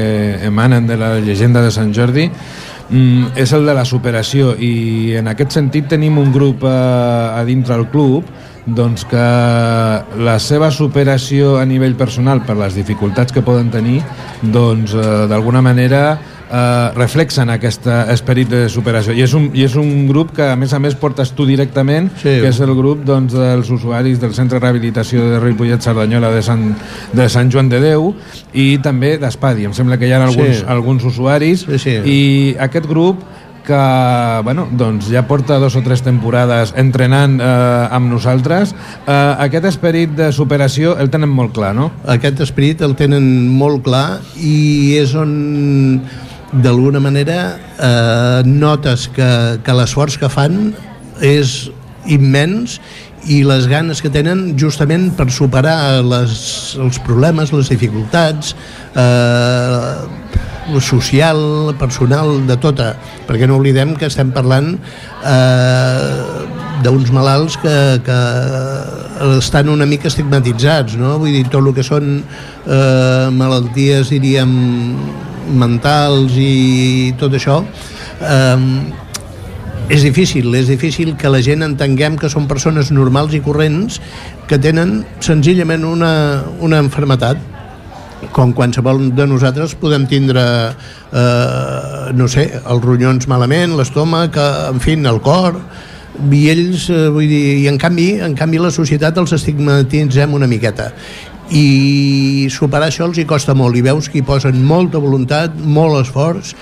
emanen 0.46 0.86
de 0.86 1.00
la 1.02 1.16
llegenda 1.18 1.64
de 1.66 1.72
Sant 1.74 1.90
Jordi 1.98 2.28
mm, 2.30 3.34
és 3.42 3.54
el 3.58 3.66
de 3.66 3.74
la 3.74 3.88
superació. 3.90 4.54
I 4.54 5.18
en 5.18 5.34
aquest 5.34 5.58
sentit 5.58 5.90
tenim 5.90 6.22
un 6.22 6.30
grup 6.36 6.62
eh, 6.62 6.70
a 6.70 7.42
dintre 7.48 7.74
del 7.74 7.90
club 7.90 8.30
doncs 8.66 9.08
que 9.10 9.18
la 9.18 10.38
seva 10.40 10.70
superació 10.72 11.58
a 11.58 11.66
nivell 11.66 11.98
personal 11.98 12.46
per 12.46 12.54
les 12.62 12.78
dificultats 12.78 13.34
que 13.34 13.42
poden 13.42 13.74
tenir 13.74 13.98
doncs 14.44 14.94
eh, 14.94 15.26
d'alguna 15.26 15.66
manera 15.66 16.20
eh, 16.54 16.92
reflexen 16.96 17.50
aquest 17.54 17.88
esperit 18.14 18.52
de 18.52 18.64
superació. 18.70 19.16
I 19.18 19.26
és, 19.26 19.34
un, 19.38 19.50
I 19.58 19.66
és 19.68 19.78
un 19.80 20.08
grup 20.10 20.34
que, 20.38 20.46
a 20.54 20.58
més 20.60 20.74
a 20.74 20.82
més, 20.84 20.96
portes 21.00 21.34
tu 21.36 21.48
directament, 21.50 22.12
sí. 22.22 22.38
que 22.44 22.52
és 22.52 22.62
el 22.64 22.74
grup 22.78 23.04
doncs, 23.08 23.34
dels 23.34 23.72
usuaris 23.74 24.22
del 24.22 24.36
Centre 24.38 24.60
de 24.60 24.66
Rehabilitació 24.66 25.28
de 25.34 25.42
Ripollet-Cerdanyola 25.44 26.34
de, 26.34 26.42
Sant, 26.46 26.68
de 27.14 27.30
Sant 27.32 27.52
Joan 27.54 27.72
de 27.72 27.82
Déu 27.84 28.12
i 28.54 28.78
també 28.84 29.16
d'Espadi. 29.22 29.68
Em 29.70 29.76
sembla 29.76 29.98
que 29.98 30.10
hi 30.10 30.14
ha 30.14 30.22
alguns, 30.24 30.60
sí. 30.62 30.68
alguns 30.70 31.08
usuaris 31.10 31.66
sí, 31.68 31.80
sí. 31.82 31.98
i 32.04 32.20
aquest 32.62 32.90
grup 32.90 33.24
que 33.64 34.42
bueno, 34.44 34.68
doncs 34.76 35.08
ja 35.08 35.24
porta 35.24 35.56
dos 35.56 35.78
o 35.80 35.82
tres 35.86 36.04
temporades 36.04 36.74
entrenant 36.76 37.40
eh, 37.40 37.48
amb 37.96 38.12
nosaltres. 38.12 38.74
Eh, 39.08 39.14
aquest 39.48 39.70
esperit 39.72 40.12
de 40.18 40.32
superació 40.36 40.98
el 41.00 41.10
tenen 41.14 41.32
molt 41.32 41.56
clar, 41.56 41.72
no? 41.78 41.90
Aquest 42.04 42.44
esperit 42.44 42.84
el 42.84 42.98
tenen 43.00 43.24
molt 43.56 43.86
clar 43.88 44.20
i 44.36 45.00
és 45.00 45.16
on 45.16 46.04
d'alguna 46.54 47.00
manera 47.02 47.38
eh, 47.78 48.42
notes 48.46 49.08
que, 49.14 49.30
que 49.64 49.78
l'esforç 49.78 50.20
que 50.22 50.30
fan 50.30 50.74
és 51.24 51.72
immens 52.12 52.80
i 53.32 53.40
les 53.48 53.70
ganes 53.72 54.02
que 54.04 54.12
tenen 54.12 54.52
justament 54.60 55.12
per 55.16 55.30
superar 55.32 56.04
les, 56.04 56.34
els 56.82 57.00
problemes, 57.06 57.54
les 57.56 57.72
dificultats 57.72 58.52
eh, 59.00 59.94
social, 60.84 61.74
personal, 61.80 62.36
de 62.48 62.58
tota 62.60 62.94
perquè 63.28 63.48
no 63.48 63.58
oblidem 63.60 63.96
que 64.00 64.08
estem 64.12 64.32
parlant 64.36 64.74
eh, 64.76 66.44
d'uns 66.84 67.12
malalts 67.16 67.58
que, 67.64 67.76
que 68.04 68.20
estan 69.40 69.72
una 69.72 69.88
mica 69.88 70.10
estigmatitzats 70.12 70.98
no? 71.00 71.18
vull 71.22 71.36
dir, 71.36 71.46
tot 71.48 71.64
el 71.64 71.72
que 71.76 71.86
són 71.88 72.18
eh, 72.20 73.28
malalties 73.36 74.12
diríem 74.12 74.52
mentals 75.48 76.36
i 76.40 77.14
tot 77.20 77.34
això 77.38 77.62
eh, 78.22 78.60
és 79.92 80.04
difícil, 80.06 80.54
és 80.56 80.70
difícil 80.72 81.16
que 81.20 81.32
la 81.32 81.42
gent 81.44 81.66
entenguem 81.66 82.16
que 82.20 82.30
són 82.32 82.48
persones 82.48 82.92
normals 82.96 83.34
i 83.36 83.42
corrents 83.44 84.00
que 84.48 84.60
tenen 84.62 85.02
senzillament 85.24 85.84
una, 85.88 86.14
una 86.64 86.80
enfermetat 86.80 87.42
com 88.32 88.54
qualsevol 88.56 89.10
de 89.18 89.26
nosaltres 89.28 89.76
podem 89.76 90.06
tindre 90.08 90.44
eh, 90.72 92.14
no 92.16 92.30
sé, 92.32 92.48
els 92.64 92.86
ronyons 92.86 93.28
malament, 93.28 93.76
l'estómac, 93.76 94.38
eh, 94.40 94.70
en 94.72 94.80
fi, 94.84 94.96
el 94.96 95.20
cor 95.26 95.60
i 96.32 96.44
ells, 96.54 96.88
eh, 96.94 97.10
vull 97.12 97.28
dir, 97.28 97.44
i 97.64 97.68
en 97.68 97.80
canvi, 97.82 98.14
en 98.24 98.38
canvi 98.40 98.62
la 98.62 98.72
societat 98.72 99.18
els 99.20 99.36
estigmatitzem 99.36 100.34
una 100.34 100.48
miqueta 100.48 100.92
i 101.54 102.48
superar 102.50 102.90
això 102.90 103.06
els 103.08 103.20
hi 103.22 103.28
costa 103.30 103.54
molt. 103.58 103.78
I 103.78 103.86
veus 103.86 104.10
que 104.10 104.20
hi 104.20 104.26
posen 104.26 104.64
molta 104.66 105.02
voluntat, 105.02 105.54
molt 105.56 106.02
esforç 106.02 106.54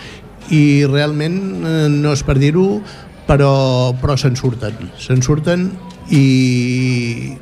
i 0.51 0.83
realment 0.89 1.37
eh, 1.63 1.87
no 1.91 2.11
és 2.11 2.23
per 2.27 2.35
dir-ho 2.41 2.81
però, 3.27 3.53
però 4.01 4.17
se'n 4.19 4.35
surten. 4.35 4.91
Se'n 4.99 5.23
surten 5.23 5.69
i 6.11 7.37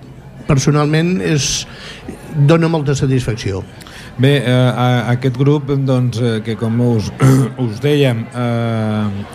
personalment 0.49 1.17
és, 1.25 1.65
dona 2.49 2.69
molta 2.69 2.95
satisfacció. 2.97 3.63
Bé, 4.19 4.35
eh, 4.43 4.51
a, 4.51 4.87
aquest 5.15 5.37
grup 5.39 5.71
doncs, 5.87 6.19
eh, 6.21 6.39
que 6.45 6.57
com 6.59 6.77
us, 6.85 7.09
us 7.65 7.81
dèiem 7.81 8.25
eh, 8.27 9.25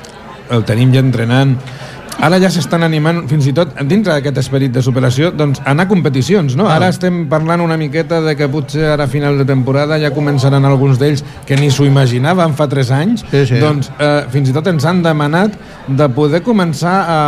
el 0.54 0.64
tenim 0.68 0.92
ja 0.94 1.02
entrenant 1.02 1.56
ara 2.24 2.38
ja 2.42 2.48
s'estan 2.52 2.82
animant, 2.86 3.22
fins 3.30 3.46
i 3.50 3.52
tot 3.56 3.74
dintre 3.88 4.14
d'aquest 4.16 4.38
esperit 4.40 4.72
de 4.74 4.82
superació, 4.84 5.30
doncs 5.36 5.60
anar 5.68 5.84
a 5.86 5.90
competicions, 5.90 6.54
no? 6.58 6.66
Ara 6.72 6.88
estem 6.92 7.24
parlant 7.30 7.60
una 7.64 7.76
miqueta 7.80 8.20
de 8.24 8.34
que 8.38 8.48
potser 8.52 8.86
ara 8.94 9.04
a 9.04 9.10
final 9.10 9.36
de 9.40 9.46
temporada 9.48 9.98
ja 10.00 10.12
començaran 10.14 10.64
alguns 10.64 10.98
d'ells 11.00 11.24
que 11.46 11.58
ni 11.60 11.70
s'ho 11.70 11.84
imaginaven 11.88 12.54
fa 12.56 12.68
3 12.70 12.90
anys, 13.00 13.24
Sí, 13.30 13.44
sí. 13.50 13.60
doncs 13.60 13.90
eh, 13.98 14.24
fins 14.32 14.48
i 14.50 14.56
tot 14.56 14.66
ens 14.72 14.84
han 14.88 15.02
demanat 15.04 15.58
de 15.88 16.08
poder 16.16 16.40
començar 16.46 16.96
a, 17.08 17.20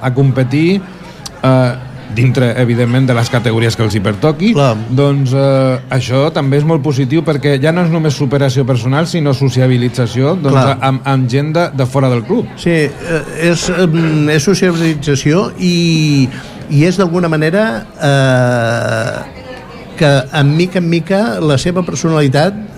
a 0.00 0.12
competir 0.16 0.80
eh, 0.80 1.72
dintre, 2.14 2.52
evidentment, 2.60 3.06
de 3.08 3.14
les 3.16 3.30
categories 3.30 3.76
que 3.76 3.84
els 3.86 3.94
hi 3.96 4.02
pertoqui, 4.04 4.52
Clar. 4.56 4.74
doncs 4.98 5.34
eh, 5.36 5.78
això 5.96 6.26
també 6.34 6.60
és 6.60 6.66
molt 6.68 6.84
positiu 6.84 7.24
perquè 7.26 7.56
ja 7.62 7.72
no 7.74 7.86
és 7.86 7.92
només 7.92 8.16
superació 8.16 8.66
personal, 8.68 9.08
sinó 9.10 9.34
sociabilització 9.34 10.36
doncs, 10.36 10.54
Clar. 10.54 10.76
amb, 10.90 11.02
amb 11.04 11.30
gent 11.30 11.52
de, 11.56 11.68
de 11.76 11.86
fora 11.90 12.10
del 12.12 12.24
club. 12.28 12.50
Sí, 12.60 12.76
eh, 12.86 13.22
és, 13.50 13.66
és 14.36 14.46
socialització 14.46 15.50
i, 15.58 16.28
i 16.70 16.84
és 16.86 17.00
d'alguna 17.00 17.30
manera 17.32 17.66
eh, 17.96 19.42
que 19.96 20.12
en 20.36 20.56
mica 20.56 20.78
en 20.78 20.88
mica 20.92 21.20
la 21.40 21.56
seva 21.58 21.82
personalitat 21.86 22.75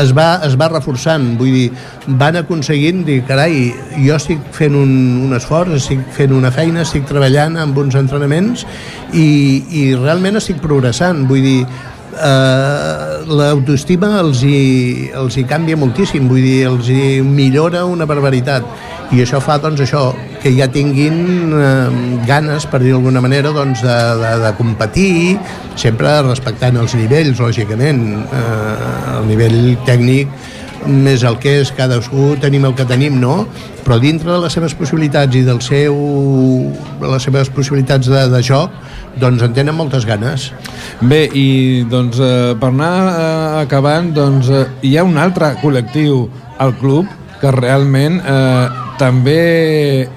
es 0.00 0.12
va, 0.16 0.26
es 0.46 0.56
va 0.58 0.68
reforçant, 0.72 1.34
vull 1.38 1.52
dir, 1.54 1.66
van 2.20 2.38
aconseguint 2.40 3.04
dir, 3.06 3.20
carai, 3.28 3.70
jo 4.02 4.16
estic 4.16 4.42
fent 4.56 4.76
un, 4.78 4.92
un 5.26 5.36
esforç, 5.36 5.76
estic 5.78 6.02
fent 6.16 6.34
una 6.36 6.52
feina, 6.54 6.82
estic 6.86 7.06
treballant 7.08 7.58
amb 7.62 7.78
uns 7.78 7.98
entrenaments 7.98 8.66
i, 9.12 9.28
i 9.70 9.84
realment 9.94 10.40
estic 10.42 10.58
progressant, 10.64 11.24
vull 11.30 11.44
dir, 11.46 11.60
eh, 12.16 13.24
l'autoestima 13.28 14.16
els, 14.20 14.42
hi, 14.46 15.10
els 15.16 15.36
hi 15.36 15.44
canvia 15.48 15.78
moltíssim, 15.78 16.28
vull 16.30 16.42
dir, 16.42 16.66
els 16.70 16.90
hi 16.90 17.20
millora 17.22 17.84
una 17.88 18.08
barbaritat. 18.08 18.66
I 19.14 19.22
això 19.22 19.38
fa 19.38 19.58
doncs 19.62 19.84
això 19.84 20.08
que 20.42 20.50
ja 20.56 20.66
tinguin 20.72 21.52
eh, 21.54 22.24
ganes 22.26 22.66
per 22.70 22.80
dir 22.82 22.94
d'alguna 22.94 23.22
manera 23.22 23.52
doncs, 23.54 23.84
de, 23.86 23.96
de, 24.22 24.32
de 24.42 24.52
competir 24.58 25.36
sempre 25.78 26.18
respectant 26.26 26.78
els 26.80 26.96
nivells 26.98 27.42
lògicament. 27.42 28.02
Eh, 28.26 28.76
el 29.16 29.30
nivell 29.30 29.60
tècnic 29.86 30.32
més 30.88 31.22
el 31.26 31.38
que 31.42 31.60
és, 31.62 31.70
cadascú 31.76 32.34
tenim 32.42 32.64
el 32.68 32.74
que 32.78 32.86
tenim, 32.88 33.18
no? 33.20 33.46
Però 33.84 33.98
dintre 34.02 34.32
de 34.32 34.38
les 34.42 34.54
seves 34.56 34.74
possibilitats 34.74 35.36
i 35.38 35.42
del 35.46 35.60
seu, 35.64 35.96
de 37.00 37.10
les 37.12 37.22
seves 37.22 37.50
possibilitats 37.54 38.08
de, 38.10 38.24
de 38.32 38.42
joc, 38.42 38.74
doncs 39.20 39.42
en 39.46 39.54
tenen 39.56 39.76
moltes 39.76 40.06
ganes. 40.08 40.50
Bé, 41.00 41.24
i 41.32 41.84
doncs 41.90 42.20
eh, 42.20 42.54
per 42.60 42.72
anar 42.72 42.92
eh, 43.06 43.62
acabant, 43.64 44.12
doncs 44.16 44.50
eh, 44.50 44.64
hi 44.86 44.96
ha 44.96 45.04
un 45.06 45.16
altre 45.20 45.54
col·lectiu 45.62 46.26
al 46.58 46.74
club 46.80 47.08
que 47.40 47.52
realment 47.52 48.20
eh, 48.24 48.66
també 49.00 50.08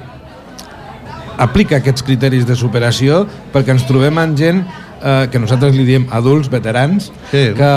aplica 1.40 1.80
aquests 1.80 2.04
criteris 2.04 2.46
de 2.48 2.56
superació 2.60 3.24
perquè 3.54 3.72
ens 3.76 3.86
trobem 3.88 4.18
amb 4.20 4.36
gent 4.40 4.64
eh, 4.64 5.28
que 5.32 5.40
nosaltres 5.40 5.76
li 5.76 5.86
diem 5.88 6.08
adults, 6.12 6.50
veterans, 6.52 7.12
Sí. 7.32 7.50
que 7.56 7.72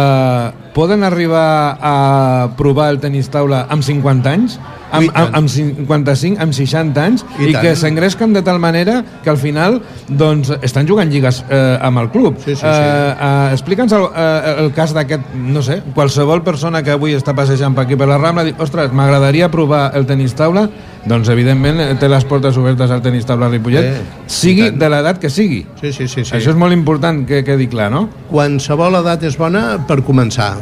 poden 0.73 1.05
arribar 1.05 1.79
a 1.81 2.49
provar 2.57 2.91
el 2.93 3.01
tenis 3.01 3.29
taula 3.33 3.67
amb 3.71 3.85
50 3.85 4.31
anys, 4.33 4.59
amb, 4.93 5.11
amb, 5.15 5.37
amb 5.37 5.49
55, 5.49 6.41
amb 6.43 6.55
60 6.57 7.03
anys, 7.03 7.25
I 7.39 7.49
i, 7.49 7.53
tant. 7.53 7.63
que 7.65 7.75
s'engresquen 7.77 8.33
de 8.37 8.43
tal 8.45 8.61
manera 8.61 9.01
que 9.25 9.31
al 9.31 9.39
final 9.41 9.81
doncs, 10.09 10.53
estan 10.63 10.89
jugant 10.89 11.13
lligues 11.13 11.43
eh, 11.49 11.79
amb 11.81 12.03
el 12.03 12.11
club. 12.13 12.39
Sí, 12.45 12.55
sí, 12.55 12.61
sí. 12.61 12.69
Eh, 12.69 13.15
eh, 13.17 13.53
Explica'ns 13.57 13.93
el, 13.97 14.07
eh, 14.13 14.55
el 14.65 14.73
cas 14.77 14.95
d'aquest, 14.97 15.33
no 15.35 15.65
sé, 15.65 15.81
qualsevol 15.97 16.45
persona 16.45 16.83
que 16.85 16.95
avui 16.97 17.17
està 17.17 17.37
passejant 17.37 17.77
per 17.77 17.87
aquí 17.87 17.99
per 17.99 18.09
la 18.11 18.21
Rambla 18.21 18.47
diu, 18.49 18.57
ostres, 18.63 18.93
m'agradaria 18.97 19.51
provar 19.53 19.91
el 19.99 20.09
tenis 20.09 20.37
taula, 20.39 20.67
doncs 21.09 21.29
evidentment 21.33 21.81
eh, 21.83 21.91
té 22.01 22.09
les 22.09 22.25
portes 22.29 22.57
obertes 22.61 22.93
al 22.93 23.05
tenis 23.05 23.29
taula 23.29 23.51
Ripollet, 23.53 23.81
Eh, 23.83 24.01
sigui 24.31 24.71
de 24.71 24.89
l'edat 24.89 25.19
que 25.21 25.29
sigui. 25.31 25.65
Sí, 25.81 25.93
sí, 25.93 26.07
sí. 26.09 26.23
sí. 26.25 26.37
Això 26.37 26.53
és 26.53 26.59
molt 26.59 26.73
important 26.73 27.25
que 27.29 27.43
quedi 27.45 27.67
clar, 27.69 27.91
no? 27.93 28.07
qualsevol 28.31 28.95
edat 29.03 29.25
és 29.27 29.37
bona 29.37 29.63
per 29.89 30.01
començar 30.07 30.55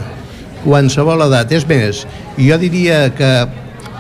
qualsevol 0.65 1.27
edat, 1.27 1.53
és 1.57 1.67
més 1.69 2.05
jo 2.39 2.59
diria 2.61 3.09
que 3.17 3.33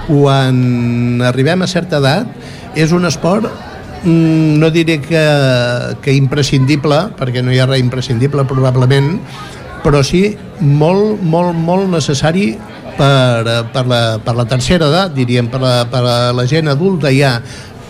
quan 0.07 1.23
arribem 1.27 1.63
a 1.63 1.71
certa 1.71 2.01
edat 2.01 2.77
és 2.79 2.93
un 2.97 3.07
esport 3.09 3.47
mm, 4.05 4.59
no 4.61 4.71
diré 4.75 5.01
que, 5.05 5.25
que 6.03 6.15
imprescindible 6.17 7.09
perquè 7.19 7.45
no 7.45 7.55
hi 7.55 7.61
ha 7.61 7.69
res 7.71 7.83
imprescindible 7.83 8.47
probablement 8.49 9.17
però 9.85 10.03
sí 10.05 10.37
molt, 10.61 11.23
molt, 11.23 11.57
molt 11.57 11.89
necessari 11.93 12.53
per, 12.99 13.65
per, 13.73 13.87
la, 13.89 14.03
per 14.21 14.35
la 14.37 14.45
tercera 14.49 14.91
edat, 14.91 15.15
diríem, 15.17 15.49
per 15.49 15.61
la, 15.63 15.75
per 15.89 16.03
la 16.37 16.45
gent 16.49 16.69
adulta 16.69 17.13
ja, 17.15 17.39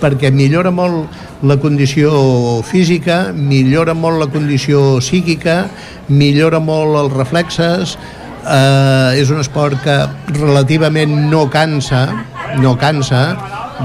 perquè 0.01 0.31
millora 0.33 0.71
molt 0.71 1.43
la 1.47 1.57
condició 1.61 2.61
física, 2.67 3.31
millora 3.35 3.95
molt 3.97 4.21
la 4.23 4.31
condició 4.33 5.01
psíquica, 5.01 5.65
millora 6.09 6.61
molt 6.63 6.99
els 7.05 7.17
reflexes, 7.17 7.97
eh, 8.45 9.21
és 9.21 9.31
un 9.31 9.41
esport 9.43 9.81
que 9.85 9.97
relativament 10.37 11.31
no 11.31 11.47
cansa, 11.53 12.07
no 12.61 12.77
cansa, 12.81 13.23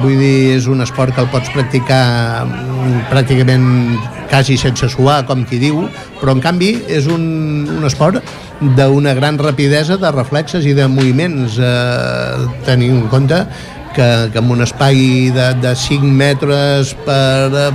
vull 0.02 0.18
dir, 0.20 0.56
és 0.58 0.68
un 0.68 0.84
esport 0.84 1.16
que 1.16 1.24
el 1.24 1.30
pots 1.32 1.52
practicar 1.54 2.46
mm, 2.46 3.06
pràcticament 3.12 3.68
quasi 4.32 4.58
sense 4.60 4.90
suar, 4.92 5.22
com 5.30 5.46
qui 5.48 5.60
diu, 5.62 5.86
però 6.20 6.36
en 6.36 6.44
canvi 6.44 6.74
és 6.92 7.08
un, 7.12 7.24
un 7.78 7.88
esport 7.88 8.20
d'una 8.76 9.14
gran 9.16 9.40
rapidesa 9.40 10.00
de 10.02 10.12
reflexes 10.12 10.66
i 10.68 10.76
de 10.76 10.88
moviments, 10.92 11.60
eh, 11.60 12.46
tenint 12.68 13.00
en 13.04 13.10
compte 13.12 13.44
que, 13.96 14.10
que 14.34 14.40
en 14.42 14.52
un 14.52 14.64
espai 14.66 15.32
de, 15.36 15.52
de 15.64 15.76
5 15.80 16.16
metres 16.24 16.96
per 17.06 17.70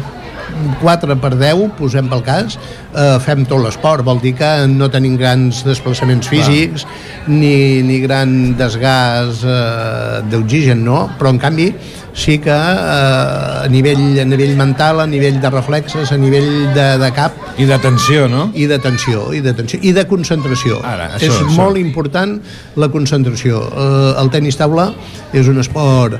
4 0.80 1.16
per 1.20 1.32
10, 1.36 1.70
posem 1.78 2.08
pel 2.10 2.24
cas, 2.26 2.58
eh, 2.94 3.16
fem 3.24 3.44
tot 3.48 3.62
l'esport. 3.64 4.04
Vol 4.06 4.20
dir 4.22 4.34
que 4.38 4.50
no 4.70 4.90
tenim 4.90 5.16
grans 5.20 5.64
desplaçaments 5.66 6.28
físics 6.30 6.86
ni, 7.26 7.82
ni 7.86 8.00
gran 8.04 8.56
desgast 8.58 9.44
eh, 9.44 10.20
d'oxigen, 10.30 10.84
no? 10.84 11.08
Però, 11.18 11.34
en 11.34 11.40
canvi, 11.42 11.70
sí 12.12 12.38
que 12.38 12.50
eh, 12.50 13.64
a, 13.64 13.68
nivell, 13.70 14.18
a 14.20 14.24
nivell 14.24 14.56
mental, 14.56 15.00
a 15.00 15.06
nivell 15.06 15.40
de 15.40 15.50
reflexes, 15.50 16.12
a 16.12 16.18
nivell 16.18 16.72
de, 16.74 16.86
de 17.00 17.10
cap, 17.16 17.36
I 17.60 17.66
d'atenció, 17.68 18.26
no? 18.28 18.48
i 18.54 18.66
d'atenció, 18.70 19.30
i 19.36 19.42
d'atenció, 19.44 19.80
i 19.82 19.94
de 19.96 20.06
concentració. 20.10 20.80
Ara, 20.86 21.12
això, 21.16 21.30
és 21.30 21.38
això. 21.38 21.56
molt 21.56 21.80
important 21.80 22.38
la 22.80 22.90
concentració. 22.92 23.62
Eh, 23.70 24.12
el 24.20 24.32
tenis 24.32 24.58
taula 24.60 24.90
és 25.32 25.48
un 25.50 25.62
esport 25.62 26.18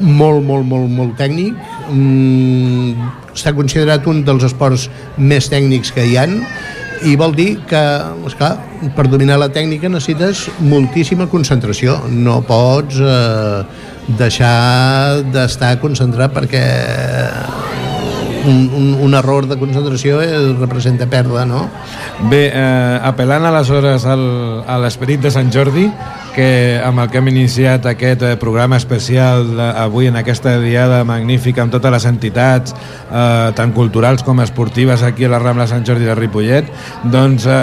molt, 0.00 0.42
molt, 0.44 0.66
molt, 0.68 0.88
molt 0.92 1.16
tècnic. 1.18 1.56
Mm, 1.90 3.10
està 3.32 3.54
considerat 3.56 4.06
un 4.10 4.22
dels 4.26 4.44
esports 4.48 4.88
més 5.16 5.48
tècnics 5.52 5.92
que 5.94 6.04
hi 6.06 6.18
han 6.20 6.40
i 7.08 7.16
vol 7.18 7.32
dir 7.34 7.56
que, 7.66 7.80
esclar, 8.28 8.52
per 8.96 9.08
dominar 9.10 9.38
la 9.40 9.48
tècnica 9.50 9.90
necessites 9.90 10.44
moltíssima 10.62 11.26
concentració. 11.32 11.96
No 12.10 12.40
pots 12.46 13.00
eh, 13.02 13.62
deixar 14.18 15.22
d'estar 15.34 15.74
concentrat 15.82 16.34
perquè 16.34 16.62
un, 18.46 18.70
un, 18.74 18.88
un 19.06 19.14
error 19.14 19.46
de 19.50 19.58
concentració 19.58 20.20
representa 20.60 21.08
pèrdua, 21.10 21.44
no? 21.46 21.66
Bé, 22.30 22.48
eh, 22.50 22.98
apel·lant 23.10 23.46
aleshores 23.50 24.06
al, 24.06 24.24
a 24.66 24.78
l'esperit 24.82 25.22
de 25.22 25.32
Sant 25.34 25.50
Jordi, 25.54 25.88
que 26.32 26.80
amb 26.82 27.02
el 27.02 27.10
que 27.12 27.20
hem 27.20 27.30
iniciat 27.32 27.86
aquest 27.88 28.24
eh, 28.24 28.34
programa 28.40 28.78
especial 28.80 29.46
de, 29.52 29.68
avui 29.84 30.08
en 30.10 30.18
aquesta 30.18 30.56
diada 30.62 31.02
magnífica 31.08 31.62
amb 31.64 31.74
totes 31.74 31.92
les 31.94 32.08
entitats, 32.08 32.74
eh, 32.74 33.52
tant 33.58 33.72
culturals 33.76 34.24
com 34.26 34.40
esportives 34.44 35.04
aquí 35.06 35.28
a 35.28 35.32
la 35.32 35.40
Rambla 35.42 35.68
Sant 35.70 35.86
Jordi 35.86 36.08
de 36.08 36.16
Ripollet, 36.18 36.68
doncs 37.12 37.46
eh, 37.46 37.62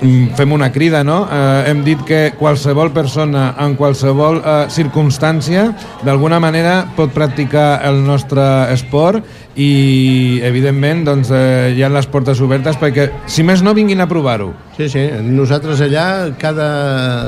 mm, 0.00 0.36
fem 0.38 0.52
una 0.52 0.70
crida, 0.72 1.02
no? 1.04 1.22
Eh, 1.26 1.70
hem 1.72 1.84
dit 1.86 2.00
que 2.06 2.22
qualsevol 2.38 2.92
persona 2.92 3.50
en 3.58 3.76
qualsevol 3.80 4.40
eh, 4.40 4.56
circumstància 4.72 5.70
d'alguna 6.06 6.40
manera 6.40 6.82
pot 6.96 7.14
practicar 7.16 7.80
el 7.88 8.04
nostre 8.04 8.44
esport 8.74 9.24
i 9.60 10.40
evidentment 10.46 11.04
doncs, 11.08 11.30
eh, 11.34 11.72
hi 11.76 11.84
ha 11.84 11.90
les 11.92 12.08
portes 12.10 12.40
obertes 12.44 12.78
perquè 12.80 13.08
si 13.30 13.44
més 13.46 13.64
no 13.66 13.74
vinguin 13.76 14.00
a 14.00 14.08
provar-ho. 14.10 14.52
Sí, 14.78 14.88
sí, 14.92 15.04
nosaltres 15.26 15.82
allà 15.84 16.06
cada, 16.40 16.70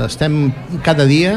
estem 0.07 0.47
cada 0.85 1.05
dia 1.09 1.35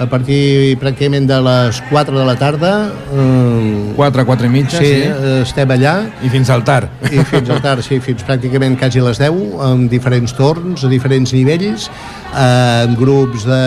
a 0.00 0.06
partir 0.08 0.76
pràcticament 0.80 1.26
de 1.28 1.36
les 1.44 1.80
4 1.90 2.16
de 2.16 2.24
la 2.24 2.34
tarda 2.40 2.72
eh, 3.12 3.92
4, 3.96 4.24
4 4.24 4.46
i 4.46 4.50
mitja 4.52 4.78
sí, 4.80 4.90
sí, 5.02 5.32
estem 5.42 5.72
allà. 5.74 5.94
I 6.24 6.30
fins 6.32 6.50
al 6.52 6.64
tard. 6.64 6.88
I 7.10 7.24
fins 7.28 7.50
al 7.52 7.60
tard, 7.64 7.84
sí, 7.84 8.00
fins 8.04 8.24
pràcticament 8.26 8.78
quasi 8.80 9.02
les 9.04 9.20
10 9.20 9.60
amb 9.66 9.90
diferents 9.92 10.32
torns, 10.38 10.84
a 10.84 10.90
diferents 10.92 11.34
nivells 11.36 11.88
eh, 11.90 12.86
amb 12.86 12.96
grups 13.00 13.44
de, 13.48 13.62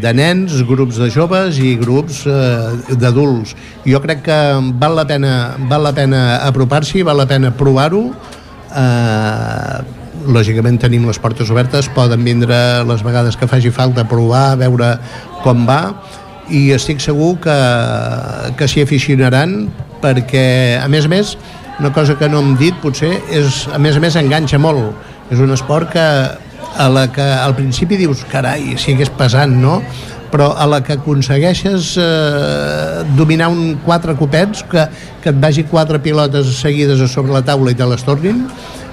de 0.00 0.14
nens, 0.16 0.60
grups 0.68 1.00
de 1.00 1.10
joves 1.12 1.58
i 1.58 1.74
grups 1.80 2.24
eh, 2.30 2.96
d'adults. 3.00 3.56
Jo 3.88 4.02
crec 4.04 4.26
que 4.28 4.40
val 4.80 4.98
la 4.98 5.06
pena 5.08 5.56
val 5.70 5.88
la 5.88 5.94
pena 5.96 6.22
apropar-s'hi, 6.46 7.02
val 7.06 7.18
la 7.22 7.26
pena 7.30 7.50
provar-ho 7.56 8.04
eh, 8.10 9.99
lògicament 10.32 10.80
tenim 10.82 11.06
les 11.08 11.18
portes 11.22 11.50
obertes 11.52 11.88
poden 11.94 12.24
vindre 12.26 12.56
les 12.88 13.04
vegades 13.06 13.36
que 13.36 13.48
faci 13.50 13.72
falta 13.74 14.04
a 14.04 14.08
provar, 14.08 14.52
a 14.52 14.58
veure 14.60 14.94
com 15.44 15.64
va 15.68 15.80
i 16.50 16.70
estic 16.74 17.02
segur 17.02 17.36
que, 17.44 17.56
que 18.58 18.68
s'hi 18.70 18.84
aficionaran 18.84 19.68
perquè, 20.02 20.78
a 20.80 20.88
més 20.90 21.06
a 21.06 21.12
més, 21.12 21.34
una 21.78 21.92
cosa 21.94 22.16
que 22.18 22.28
no 22.28 22.42
hem 22.42 22.54
dit 22.60 22.76
potser 22.82 23.12
és, 23.32 23.64
a 23.72 23.78
més 23.78 23.96
a 23.96 24.02
més, 24.02 24.16
enganxa 24.18 24.58
molt. 24.60 24.94
És 25.30 25.40
un 25.40 25.52
esport 25.54 25.92
que 25.92 26.06
a 26.80 26.86
la 26.90 27.06
que 27.12 27.22
al 27.22 27.54
principi 27.58 27.98
dius, 28.00 28.24
carai, 28.30 28.74
si 28.78 28.94
hagués 28.94 29.10
pesant, 29.18 29.54
no? 29.62 29.80
Però 30.30 30.52
a 30.56 30.66
la 30.70 30.80
que 30.86 30.96
aconsegueixes 30.98 31.94
eh, 32.00 33.04
dominar 33.18 33.50
un 33.52 33.78
quatre 33.84 34.16
copets, 34.18 34.64
que, 34.70 34.86
que 35.22 35.32
et 35.32 35.40
vagi 35.42 35.66
quatre 35.68 36.00
pilotes 36.02 36.58
seguides 36.60 37.02
a 37.02 37.08
sobre 37.10 37.34
la 37.34 37.44
taula 37.46 37.74
i 37.74 37.78
te 37.78 37.88
les 37.88 38.04
tornin, 38.06 38.46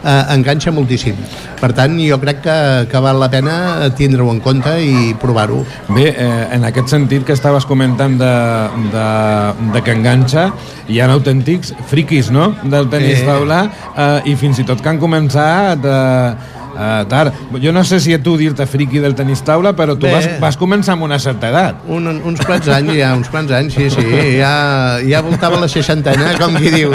eh, 0.04 0.24
enganxa 0.34 0.74
moltíssim. 0.74 1.18
Per 1.58 1.72
tant, 1.78 1.96
jo 2.02 2.20
crec 2.22 2.42
que, 2.46 2.58
que 2.92 3.02
val 3.02 3.20
la 3.22 3.30
pena 3.34 3.56
tindre-ho 3.98 4.30
en 4.34 4.42
compte 4.44 4.74
i 4.84 5.14
provar-ho. 5.22 5.64
Bé, 5.90 6.10
eh, 6.12 6.44
en 6.58 6.68
aquest 6.68 6.94
sentit 6.94 7.26
que 7.26 7.38
estaves 7.38 7.66
comentant 7.70 8.18
de, 8.20 8.34
de, 8.94 9.08
de 9.74 9.84
que 9.86 9.98
enganxa, 9.98 10.52
hi 10.88 11.02
ha 11.02 11.10
autèntics 11.14 11.74
friquis, 11.90 12.32
no?, 12.34 12.52
del 12.66 12.92
tenis 12.94 13.24
eh. 13.24 13.26
taula, 13.28 13.66
eh, 13.96 14.32
i 14.34 14.38
fins 14.40 14.62
i 14.62 14.68
tot 14.68 14.84
que 14.84 14.96
han 14.96 15.02
començat... 15.02 15.86
Eh, 15.86 16.56
Uh, 16.78 17.08
tard. 17.10 17.34
Jo 17.58 17.72
no 17.74 17.82
sé 17.88 17.98
si 18.00 18.14
a 18.14 18.20
tu 18.22 18.36
dir-te 18.38 18.68
friqui 18.70 19.02
del 19.02 19.16
tenis 19.18 19.42
taula, 19.42 19.72
però 19.74 19.96
tu 19.98 20.06
vas, 20.12 20.28
vas 20.38 20.58
començar 20.60 20.94
amb 20.94 21.08
una 21.08 21.18
certa 21.18 21.50
edat. 21.50 21.80
Un, 21.90 22.06
uns 22.06 22.44
quants 22.46 22.70
anys, 22.70 22.94
ja, 23.00 23.16
uns 23.18 23.32
quants 23.34 23.54
anys, 23.58 23.74
sí, 23.74 23.90
sí. 23.90 24.06
Ja, 24.38 25.00
ja 25.02 25.24
voltava 25.26 25.58
la 25.58 25.70
seixantena, 25.72 26.36
com 26.38 26.54
qui 26.62 26.70
diu. 26.76 26.94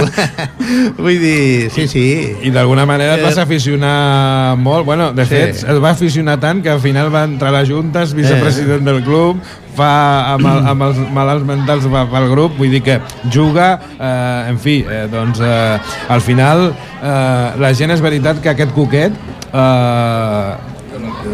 Vull 1.02 1.18
dir, 1.18 1.70
sí, 1.74 1.88
sí. 1.90 2.06
I 2.46 2.54
d'alguna 2.54 2.86
manera 2.86 3.16
et 3.18 3.24
vas 3.26 3.40
eh, 3.40 3.42
aficionar 3.42 4.54
molt. 4.62 4.86
Bueno, 4.86 5.10
de 5.16 5.26
sí. 5.26 5.34
fet, 5.34 5.64
es 5.74 5.82
va 5.82 5.90
aficionar 5.96 6.38
tant 6.42 6.62
que 6.62 6.70
al 6.70 6.80
final 6.84 7.10
va 7.14 7.26
entrar 7.26 7.50
a 7.50 7.58
la 7.58 7.66
Junta, 7.66 8.06
vicepresident 8.14 8.86
eh. 8.86 8.86
del 8.92 9.02
club, 9.02 9.42
fa 9.76 9.90
amb, 10.34 10.46
el, 10.46 10.64
amb 10.72 10.86
els 10.88 11.02
malalts 11.14 11.46
mentals 11.48 11.86
pel 11.88 12.30
grup, 12.30 12.56
vull 12.58 12.72
dir 12.72 12.82
que 12.84 12.98
juga, 13.32 13.74
eh, 13.96 14.50
en 14.52 14.58
fi, 14.62 14.80
eh, 14.86 15.06
doncs 15.12 15.42
eh, 15.42 15.78
al 16.12 16.24
final 16.24 16.68
eh, 16.70 17.60
la 17.62 17.72
gent 17.76 17.94
és 17.94 18.04
veritat 18.04 18.42
que 18.42 18.52
aquest 18.52 18.74
coquet 18.76 19.16
eh, 19.52 20.52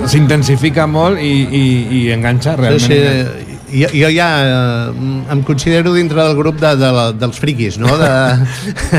s'intensifica 0.08 0.86
molt 0.90 1.20
i, 1.22 1.32
i, 1.44 1.64
i 2.00 2.02
enganxa 2.14 2.56
realment. 2.58 2.86
Sí, 2.86 2.98
sí. 2.98 3.56
Jo, 3.68 3.88
jo 3.92 4.08
ja 4.08 4.28
eh, 4.40 5.32
em 5.34 5.42
considero 5.44 5.92
dintre 5.92 6.22
del 6.22 6.36
grup 6.38 6.56
de, 6.60 6.70
de, 6.80 6.92
dels 7.20 7.40
friquis, 7.40 7.76
no? 7.80 7.98
De... 8.00 8.12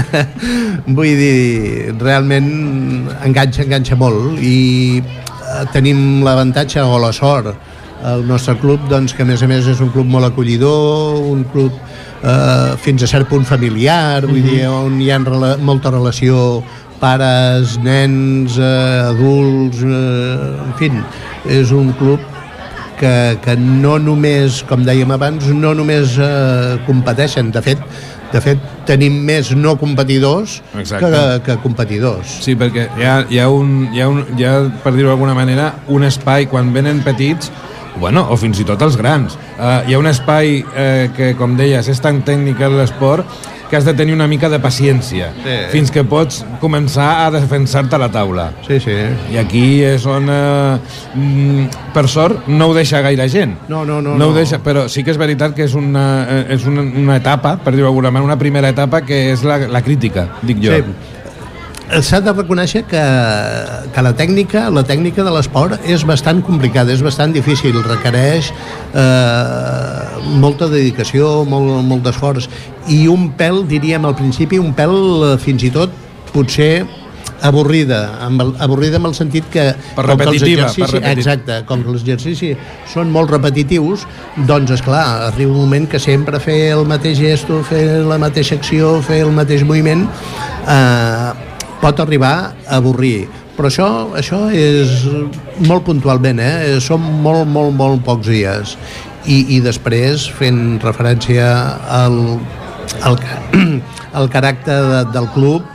Vull 0.99 1.15
dir, 1.17 1.95
realment 1.97 2.51
enganxa, 3.25 3.65
enganxa 3.65 3.97
molt 3.97 4.37
i 4.37 5.01
eh, 5.01 5.63
tenim 5.73 6.21
l'avantatge 6.25 6.85
o 6.85 7.01
la 7.01 7.11
sort 7.15 7.55
el 7.99 8.25
nostre 8.27 8.55
club, 8.61 8.85
doncs, 8.87 9.11
que 9.11 9.25
a 9.25 9.27
més 9.27 9.41
a 9.43 9.47
més 9.49 9.65
és 9.67 9.79
un 9.83 9.89
club 9.91 10.07
molt 10.07 10.29
acollidor, 10.29 11.17
un 11.33 11.41
club 11.51 11.73
eh, 12.23 12.77
fins 12.79 13.03
a 13.03 13.09
cert 13.11 13.27
punt 13.27 13.43
familiar, 13.45 14.25
vull 14.25 14.39
mm 14.39 14.45
-hmm. 14.45 14.55
dir, 14.55 14.67
on 14.69 15.01
hi 15.01 15.11
ha 15.11 15.17
rela 15.17 15.57
molta 15.57 15.91
relació 15.91 16.63
pares, 16.99 17.77
nens, 17.83 18.57
eh, 18.59 19.09
adults, 19.09 19.81
eh, 19.83 20.65
en 20.65 20.75
fi, 20.79 20.91
és 21.59 21.71
un 21.75 21.93
club 21.99 22.19
que, 22.99 23.37
que 23.43 23.55
no 23.57 23.97
només, 24.03 24.61
com 24.67 24.83
dèiem 24.85 25.11
abans, 25.15 25.47
no 25.55 25.73
només 25.77 26.17
eh, 26.19 26.77
competeixen, 26.87 27.51
de 27.55 27.63
fet, 27.63 27.83
de 28.29 28.41
fet, 28.43 28.65
tenim 28.85 29.15
més 29.25 29.49
no 29.57 29.73
competidors 29.81 30.59
que, 30.75 31.09
que 31.45 31.55
competidors. 31.63 32.39
Sí, 32.43 32.53
perquè 32.59 32.85
hi 32.99 33.07
ha, 33.07 33.15
hi 33.29 33.39
ha, 33.41 33.47
un, 33.49 33.87
hi 33.95 34.03
ha, 34.03 34.09
un, 34.11 34.21
hi 34.37 34.45
ha 34.45 34.53
per 34.83 34.93
dir-ho 34.93 35.09
d'alguna 35.09 35.33
manera, 35.37 35.71
un 35.89 36.05
espai, 36.05 36.45
quan 36.51 36.73
venen 36.75 37.01
petits, 37.05 37.49
bueno, 37.99 38.27
o 38.29 38.37
fins 38.39 38.59
i 38.61 38.65
tot 38.67 38.83
els 38.85 38.97
grans. 38.99 39.35
Uh, 39.57 39.79
hi 39.87 39.95
ha 39.95 40.01
un 40.01 40.07
espai 40.11 40.59
uh, 40.61 41.07
que, 41.15 41.33
com 41.39 41.57
deies, 41.57 41.89
és 41.89 42.03
tan 42.03 42.21
tècnic 42.27 42.61
l'esport 42.75 43.25
que 43.69 43.77
has 43.77 43.85
de 43.85 43.93
tenir 43.93 44.13
una 44.13 44.27
mica 44.27 44.49
de 44.49 44.59
paciència 44.59 45.29
sí. 45.43 45.57
fins 45.71 45.91
que 45.93 46.03
pots 46.07 46.41
començar 46.61 47.09
a 47.25 47.29
defensar-te 47.33 47.95
a 47.95 48.01
la 48.01 48.09
taula. 48.11 48.49
Sí, 48.67 48.79
sí. 48.83 48.95
I 49.33 49.39
aquí 49.41 49.63
és 49.85 50.07
on, 50.09 50.29
eh, 50.33 51.67
per 51.93 52.07
sort, 52.09 52.49
no 52.49 52.71
ho 52.71 52.75
deixa 52.77 53.03
gaire 53.05 53.29
gent. 53.29 53.55
No, 53.69 53.83
no, 53.85 54.01
no. 54.01 54.15
no, 54.15 54.17
no. 54.17 54.31
Ho 54.31 54.37
deixa, 54.37 54.61
però 54.65 54.87
sí 54.89 55.05
que 55.05 55.13
és 55.13 55.21
veritat 55.21 55.55
que 55.57 55.67
és 55.69 55.77
una, 55.77 56.07
eh, 56.25 56.41
és 56.57 56.65
una, 56.69 56.81
una 56.81 57.19
etapa, 57.21 57.57
per 57.63 57.75
dir-ho 57.75 57.87
d'alguna 57.87 58.11
manera, 58.11 58.33
una 58.33 58.41
primera 58.41 58.73
etapa 58.73 59.03
que 59.05 59.29
és 59.35 59.45
la, 59.45 59.61
la 59.69 59.85
crítica, 59.85 60.29
dic 60.41 60.65
jo. 60.65 60.75
Sí 60.75 61.17
s'ha 61.89 62.19
de 62.21 62.33
reconèixer 62.33 62.83
que, 62.89 63.01
que 63.93 64.03
la 64.05 64.11
tècnica 64.17 64.67
la 64.73 64.83
tècnica 64.85 65.25
de 65.25 65.33
l'esport 65.33 65.89
és 65.89 66.05
bastant 66.05 66.43
complicada, 66.45 66.93
és 66.93 67.01
bastant 67.05 67.33
difícil, 67.33 67.79
requereix 67.87 68.51
eh, 68.93 70.21
molta 70.41 70.69
dedicació, 70.69 71.43
molt, 71.49 71.81
molt 71.87 72.05
d'esforç. 72.05 72.49
I 72.93 73.07
un 73.11 73.31
pèl, 73.39 73.63
diríem 73.69 74.05
al 74.05 74.15
principi, 74.19 74.61
un 74.61 74.73
pèl 74.77 74.95
eh, 75.33 75.35
fins 75.41 75.65
i 75.65 75.73
tot 75.73 75.93
potser 76.33 76.85
avorrida, 77.41 77.99
amb 78.25 78.43
el, 78.43 78.53
avorrida 78.61 78.99
amb 78.99 79.09
el 79.09 79.15
sentit 79.15 79.45
que 79.51 79.69
per 79.95 80.05
com 80.05 80.19
que 80.19 80.27
els 80.27 80.43
exercicis, 80.43 80.95
per 80.99 81.11
exacte, 81.13 81.59
com 81.69 81.83
que 81.85 81.93
els 81.93 82.03
exercicis 82.03 82.57
són 82.91 83.13
molt 83.13 83.31
repetitius, 83.31 84.05
doncs 84.49 84.75
és 84.75 84.83
clar, 84.83 85.05
arriba 85.29 85.53
un 85.53 85.63
moment 85.63 85.87
que 85.89 86.01
sempre 86.03 86.41
fer 86.43 86.59
el 86.75 86.83
mateix 86.89 87.21
gesto, 87.21 87.61
fer 87.67 87.83
la 88.05 88.19
mateixa 88.21 88.59
acció, 88.59 88.97
fer 89.05 89.23
el 89.23 89.31
mateix 89.35 89.63
moviment 89.67 90.03
eh, 90.67 91.49
pot 91.81 91.99
arribar 92.03 92.33
a 92.67 92.79
avorrir 92.79 93.27
però 93.59 93.67
això, 93.67 93.87
això 94.15 94.45
és 94.55 95.03
molt 95.67 95.83
puntualment, 95.83 96.39
eh? 96.39 96.77
són 96.79 97.03
molt, 97.23 97.43
molt, 97.51 97.73
molt 97.75 98.05
pocs 98.07 98.29
dies 98.31 98.75
i, 99.27 99.57
i 99.57 99.59
després 99.63 100.29
fent 100.39 100.79
referència 100.83 101.47
al, 101.99 102.19
al, 103.03 103.19
al 104.19 104.31
caràcter 104.31 104.79
de, 104.93 105.01
del 105.11 105.27
club 105.35 105.65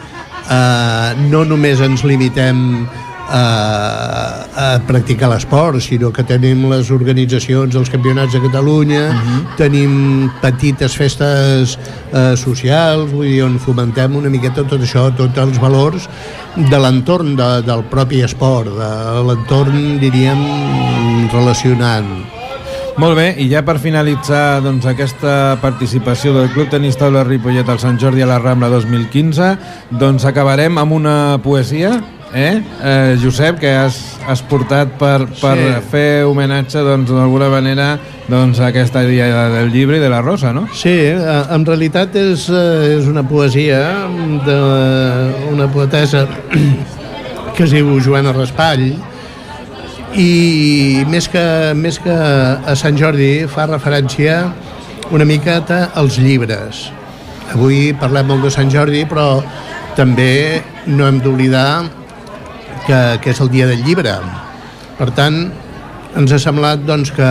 eh, 0.48 1.10
no 1.28 1.44
només 1.48 1.82
ens 1.84 2.06
limitem 2.08 2.86
a, 3.28 4.46
a 4.54 4.66
practicar 4.86 5.30
l'esport, 5.32 5.80
sinó 5.82 6.10
que 6.12 6.24
tenim 6.26 6.66
les 6.70 6.90
organitzacions 6.94 7.74
dels 7.74 7.90
campionats 7.90 8.34
de 8.34 8.42
Catalunya, 8.44 9.08
uh 9.08 9.14
mhm. 9.14 9.40
-huh. 9.40 9.56
tenim 9.56 10.30
petites 10.40 10.96
festes 10.96 11.78
eh, 12.12 12.36
socials, 12.36 13.10
vull 13.10 13.26
dir, 13.26 13.42
on 13.44 13.58
fomentem 13.58 14.16
una 14.16 14.28
miqueta 14.28 14.64
tot 14.64 14.80
això, 14.80 15.10
tots 15.16 15.38
els 15.38 15.58
valors 15.58 16.08
de 16.56 16.78
l'entorn 16.78 17.36
de, 17.36 17.62
del 17.62 17.82
propi 17.84 18.22
esport, 18.22 18.66
de 18.66 19.22
l'entorn, 19.26 19.98
diríem, 19.98 20.38
relacionant. 21.32 22.24
Molt 22.94 23.16
bé, 23.18 23.34
i 23.42 23.48
ja 23.50 23.64
per 23.66 23.80
finalitzar 23.82 24.60
doncs, 24.62 24.84
aquesta 24.86 25.56
participació 25.58 26.30
del 26.36 26.52
Club 26.54 26.68
Tenis 26.70 26.94
Taula 26.94 27.24
Ripollet 27.26 27.66
al 27.66 27.80
Sant 27.82 27.98
Jordi 27.98 28.22
a 28.22 28.28
la 28.30 28.38
Rambla 28.38 28.68
2015, 28.70 29.48
doncs 29.98 30.24
acabarem 30.30 30.78
amb 30.78 30.94
una 30.94 31.16
poesia 31.42 31.96
eh? 32.34 32.62
eh 32.82 33.16
Josep, 33.22 33.58
que 33.60 33.70
has, 33.70 34.18
has 34.26 34.42
portat 34.42 34.98
per, 34.98 35.24
per 35.40 35.54
sí. 35.56 35.70
fer 35.92 36.24
homenatge 36.26 36.82
doncs, 36.84 37.12
d'alguna 37.14 37.48
doncs, 37.48 37.54
manera 37.54 37.88
doncs, 38.28 38.60
a 38.60 38.68
aquesta 38.72 39.04
dia 39.06 39.30
del 39.54 39.70
llibre 39.72 39.98
i 39.98 40.02
de 40.02 40.10
la 40.10 40.20
Rosa, 40.20 40.52
no? 40.52 40.66
Sí, 40.74 40.92
eh, 40.92 41.40
en 41.54 41.64
realitat 41.64 42.16
és, 42.18 42.48
eh, 42.50 42.98
és 42.98 43.08
una 43.08 43.22
poesia 43.26 43.80
d'una 44.44 45.70
poetesa 45.72 46.26
que 47.54 47.64
es 47.64 47.72
diu 47.72 47.94
Joana 48.02 48.34
Raspall 48.34 48.88
i 50.18 51.04
més 51.10 51.26
que, 51.30 51.46
més 51.78 51.98
que 52.02 52.14
a 52.14 52.74
Sant 52.78 52.98
Jordi 52.98 53.46
fa 53.50 53.66
referència 53.70 54.42
una 55.14 55.26
miqueta 55.26 55.90
als 55.94 56.18
llibres. 56.22 56.88
Avui 57.54 57.92
parlem 57.98 58.30
molt 58.30 58.46
de 58.46 58.50
Sant 58.54 58.70
Jordi, 58.72 59.04
però 59.06 59.42
també 59.98 60.62
no 60.86 61.06
hem 61.06 61.20
d'oblidar 61.22 62.03
que, 62.86 63.00
que 63.22 63.32
és 63.34 63.40
el 63.40 63.50
dia 63.52 63.68
del 63.70 63.84
llibre. 63.84 64.16
Per 64.98 65.10
tant, 65.16 65.38
ens 66.14 66.34
ha 66.34 66.40
semblat 66.42 66.84
doncs, 66.86 67.12
que, 67.14 67.30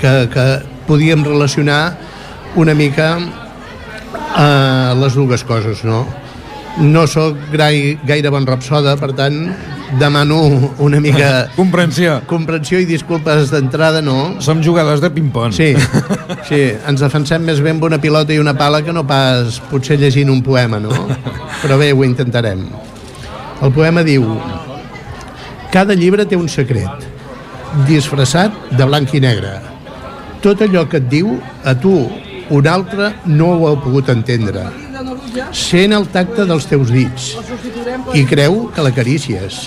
que, 0.00 0.12
que 0.32 0.46
podíem 0.86 1.24
relacionar 1.26 1.96
una 2.56 2.74
mica 2.74 3.16
eh, 4.36 4.94
les 5.00 5.14
dues 5.14 5.44
coses, 5.44 5.84
no? 5.84 6.06
No 6.76 7.06
sóc 7.08 7.38
gaire, 7.56 8.30
bon 8.32 8.44
rapsoda, 8.44 8.96
per 9.00 9.14
tant, 9.16 9.38
demano 10.00 10.42
una 10.84 11.00
mica... 11.00 11.48
comprensió. 11.56 12.18
Comprensió 12.28 12.80
i 12.82 12.88
disculpes 12.88 13.52
d'entrada, 13.52 14.02
no? 14.04 14.36
Som 14.44 14.60
jugadors 14.64 15.00
de 15.00 15.10
ping-pong. 15.12 15.56
Sí, 15.56 15.72
sí, 16.48 16.60
ens 16.76 17.04
defensem 17.04 17.44
més 17.48 17.62
bé 17.64 17.72
amb 17.72 17.88
una 17.88 18.00
pilota 18.02 18.36
i 18.36 18.42
una 18.42 18.56
pala 18.58 18.82
que 18.84 18.92
no 18.92 19.06
pas 19.08 19.60
potser 19.70 19.96
llegint 20.00 20.32
un 20.32 20.44
poema, 20.44 20.80
no? 20.82 20.92
Però 21.62 21.80
bé, 21.80 21.94
ho 21.96 22.04
intentarem. 22.04 22.66
El 23.64 23.72
poema 23.72 24.02
diu 24.04 24.24
Cada 25.72 25.94
llibre 25.96 26.24
té 26.28 26.36
un 26.36 26.48
secret, 26.48 27.04
disfressat 27.88 28.54
de 28.76 28.86
blanc 28.88 29.12
i 29.16 29.20
negre. 29.20 29.56
Tot 30.44 30.62
allò 30.64 30.84
que 30.88 31.00
et 31.00 31.08
diu, 31.12 31.34
a 31.64 31.74
tu, 31.76 31.94
un 32.56 32.68
altre 32.70 33.10
no 33.26 33.50
ho 33.56 33.68
ha 33.68 33.78
pogut 33.82 34.08
entendre. 34.12 34.66
Sent 35.52 35.92
el 35.96 36.06
tacte 36.14 36.46
dels 36.48 36.68
teus 36.70 36.92
dits 36.94 37.32
i 38.14 38.24
creu 38.28 38.66
que 38.74 38.84
l'acarícies. 38.84 39.66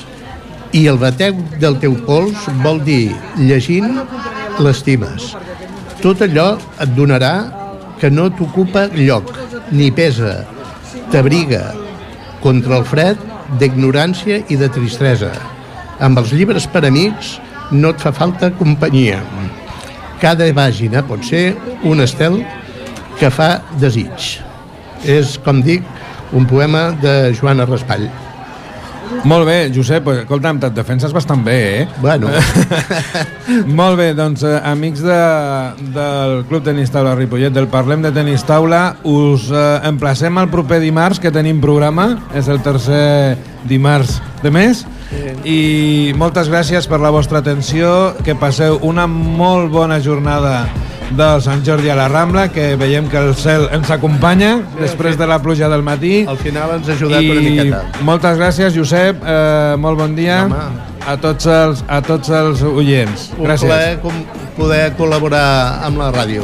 I 0.73 0.85
el 0.89 0.99
bateu 1.01 1.37
del 1.61 1.79
teu 1.81 1.97
pols 2.05 2.45
vol 2.63 2.81
dir, 2.85 3.15
llegint, 3.37 3.99
l'estimes. 4.59 5.33
tot 5.99 6.21
allò 6.23 6.53
et 6.79 6.91
donarà 6.95 7.33
que 7.99 8.09
no 8.09 8.29
t'ocupa 8.31 8.85
lloc, 8.95 9.33
ni 9.75 9.89
pesa, 9.91 10.45
t'abriga 11.11 11.73
contra 12.39 12.77
el 12.79 12.85
fred 12.87 13.19
d'ignorància 13.57 14.43
i 14.49 14.57
de 14.59 14.69
tristesa. 14.69 15.31
Amb 15.99 16.21
els 16.21 16.33
llibres 16.35 16.67
per 16.69 16.85
amics 16.87 17.37
no 17.71 17.93
et 17.93 18.01
fa 18.01 18.13
falta 18.15 18.51
companyia. 18.59 19.19
Cada 20.21 20.47
pàgina 20.55 21.03
pot 21.07 21.23
ser 21.25 21.53
un 21.87 22.03
estel 22.03 22.41
que 23.19 23.31
fa 23.31 23.59
desig. 23.81 24.39
És, 25.03 25.37
com 25.43 25.61
dic, 25.63 25.85
un 26.35 26.45
poema 26.45 26.89
de 27.01 27.33
Joana 27.33 27.65
Raspall. 27.65 28.09
Molt 29.23 29.47
bé, 29.47 29.57
Josep, 29.73 30.03
pues, 30.05 30.21
escolta'm, 30.23 30.59
et 30.63 30.75
defenses 30.75 31.13
bastant 31.13 31.41
bé, 31.45 31.57
eh? 31.81 31.87
Bueno. 32.01 32.29
Molt 33.79 33.97
bé, 33.99 34.11
doncs, 34.17 34.43
eh, 34.47 34.59
amics 34.69 35.01
de, 35.05 35.19
del 35.95 36.43
Club 36.49 36.63
Tenis 36.67 36.93
Taula 36.93 37.15
Ripollet, 37.17 37.53
del 37.53 37.67
Parlem 37.71 38.05
de 38.05 38.13
Tenis 38.15 38.45
Taula, 38.47 38.83
us 39.03 39.49
eh, 39.51 39.65
emplacem 39.89 40.37
el 40.41 40.51
proper 40.53 40.79
dimarts, 40.83 41.19
que 41.19 41.33
tenim 41.33 41.61
programa, 41.63 42.11
és 42.37 42.47
el 42.51 42.61
tercer 42.65 43.37
dimarts 43.69 44.19
de 44.43 44.53
mes, 44.53 44.85
i 45.43 46.13
moltes 46.15 46.51
gràcies 46.51 46.85
per 46.87 47.01
la 47.01 47.11
vostra 47.11 47.41
atenció, 47.41 48.13
que 48.23 48.37
passeu 48.37 48.77
una 48.85 49.07
molt 49.09 49.73
bona 49.73 49.97
jornada 50.05 50.67
del 51.17 51.41
Sant 51.41 51.63
Jordi 51.65 51.89
a 51.89 51.95
la 51.97 52.07
Rambla, 52.07 52.47
que 52.53 52.75
veiem 52.79 53.07
que 53.09 53.17
el 53.17 53.33
cel 53.35 53.67
ens 53.75 53.89
acompanya 53.91 54.59
després 54.79 55.17
de 55.17 55.27
la 55.27 55.39
pluja 55.41 55.69
del 55.69 55.83
matí. 55.83 56.25
Al 56.29 56.37
final 56.37 56.75
ens 56.77 56.89
ha 56.89 56.93
ajudat 56.93 57.23
una 57.23 57.41
miqueta. 57.41 57.83
moltes 58.01 58.37
gràcies, 58.37 58.75
Josep, 58.75 59.23
eh, 59.25 59.75
molt 59.77 59.97
bon 59.97 60.15
dia 60.15 60.43
Home. 60.45 60.55
a 61.07 61.17
tots 61.17 61.45
els, 61.45 61.83
a 61.87 62.01
tots 62.01 62.29
els 62.29 62.61
oients. 62.63 63.31
Un 63.37 63.45
Gràcies. 63.47 63.65
plaer 63.65 63.99
poder 64.57 64.93
col·laborar 64.97 65.83
amb 65.85 65.97
la 65.97 66.11
ràdio. 66.11 66.43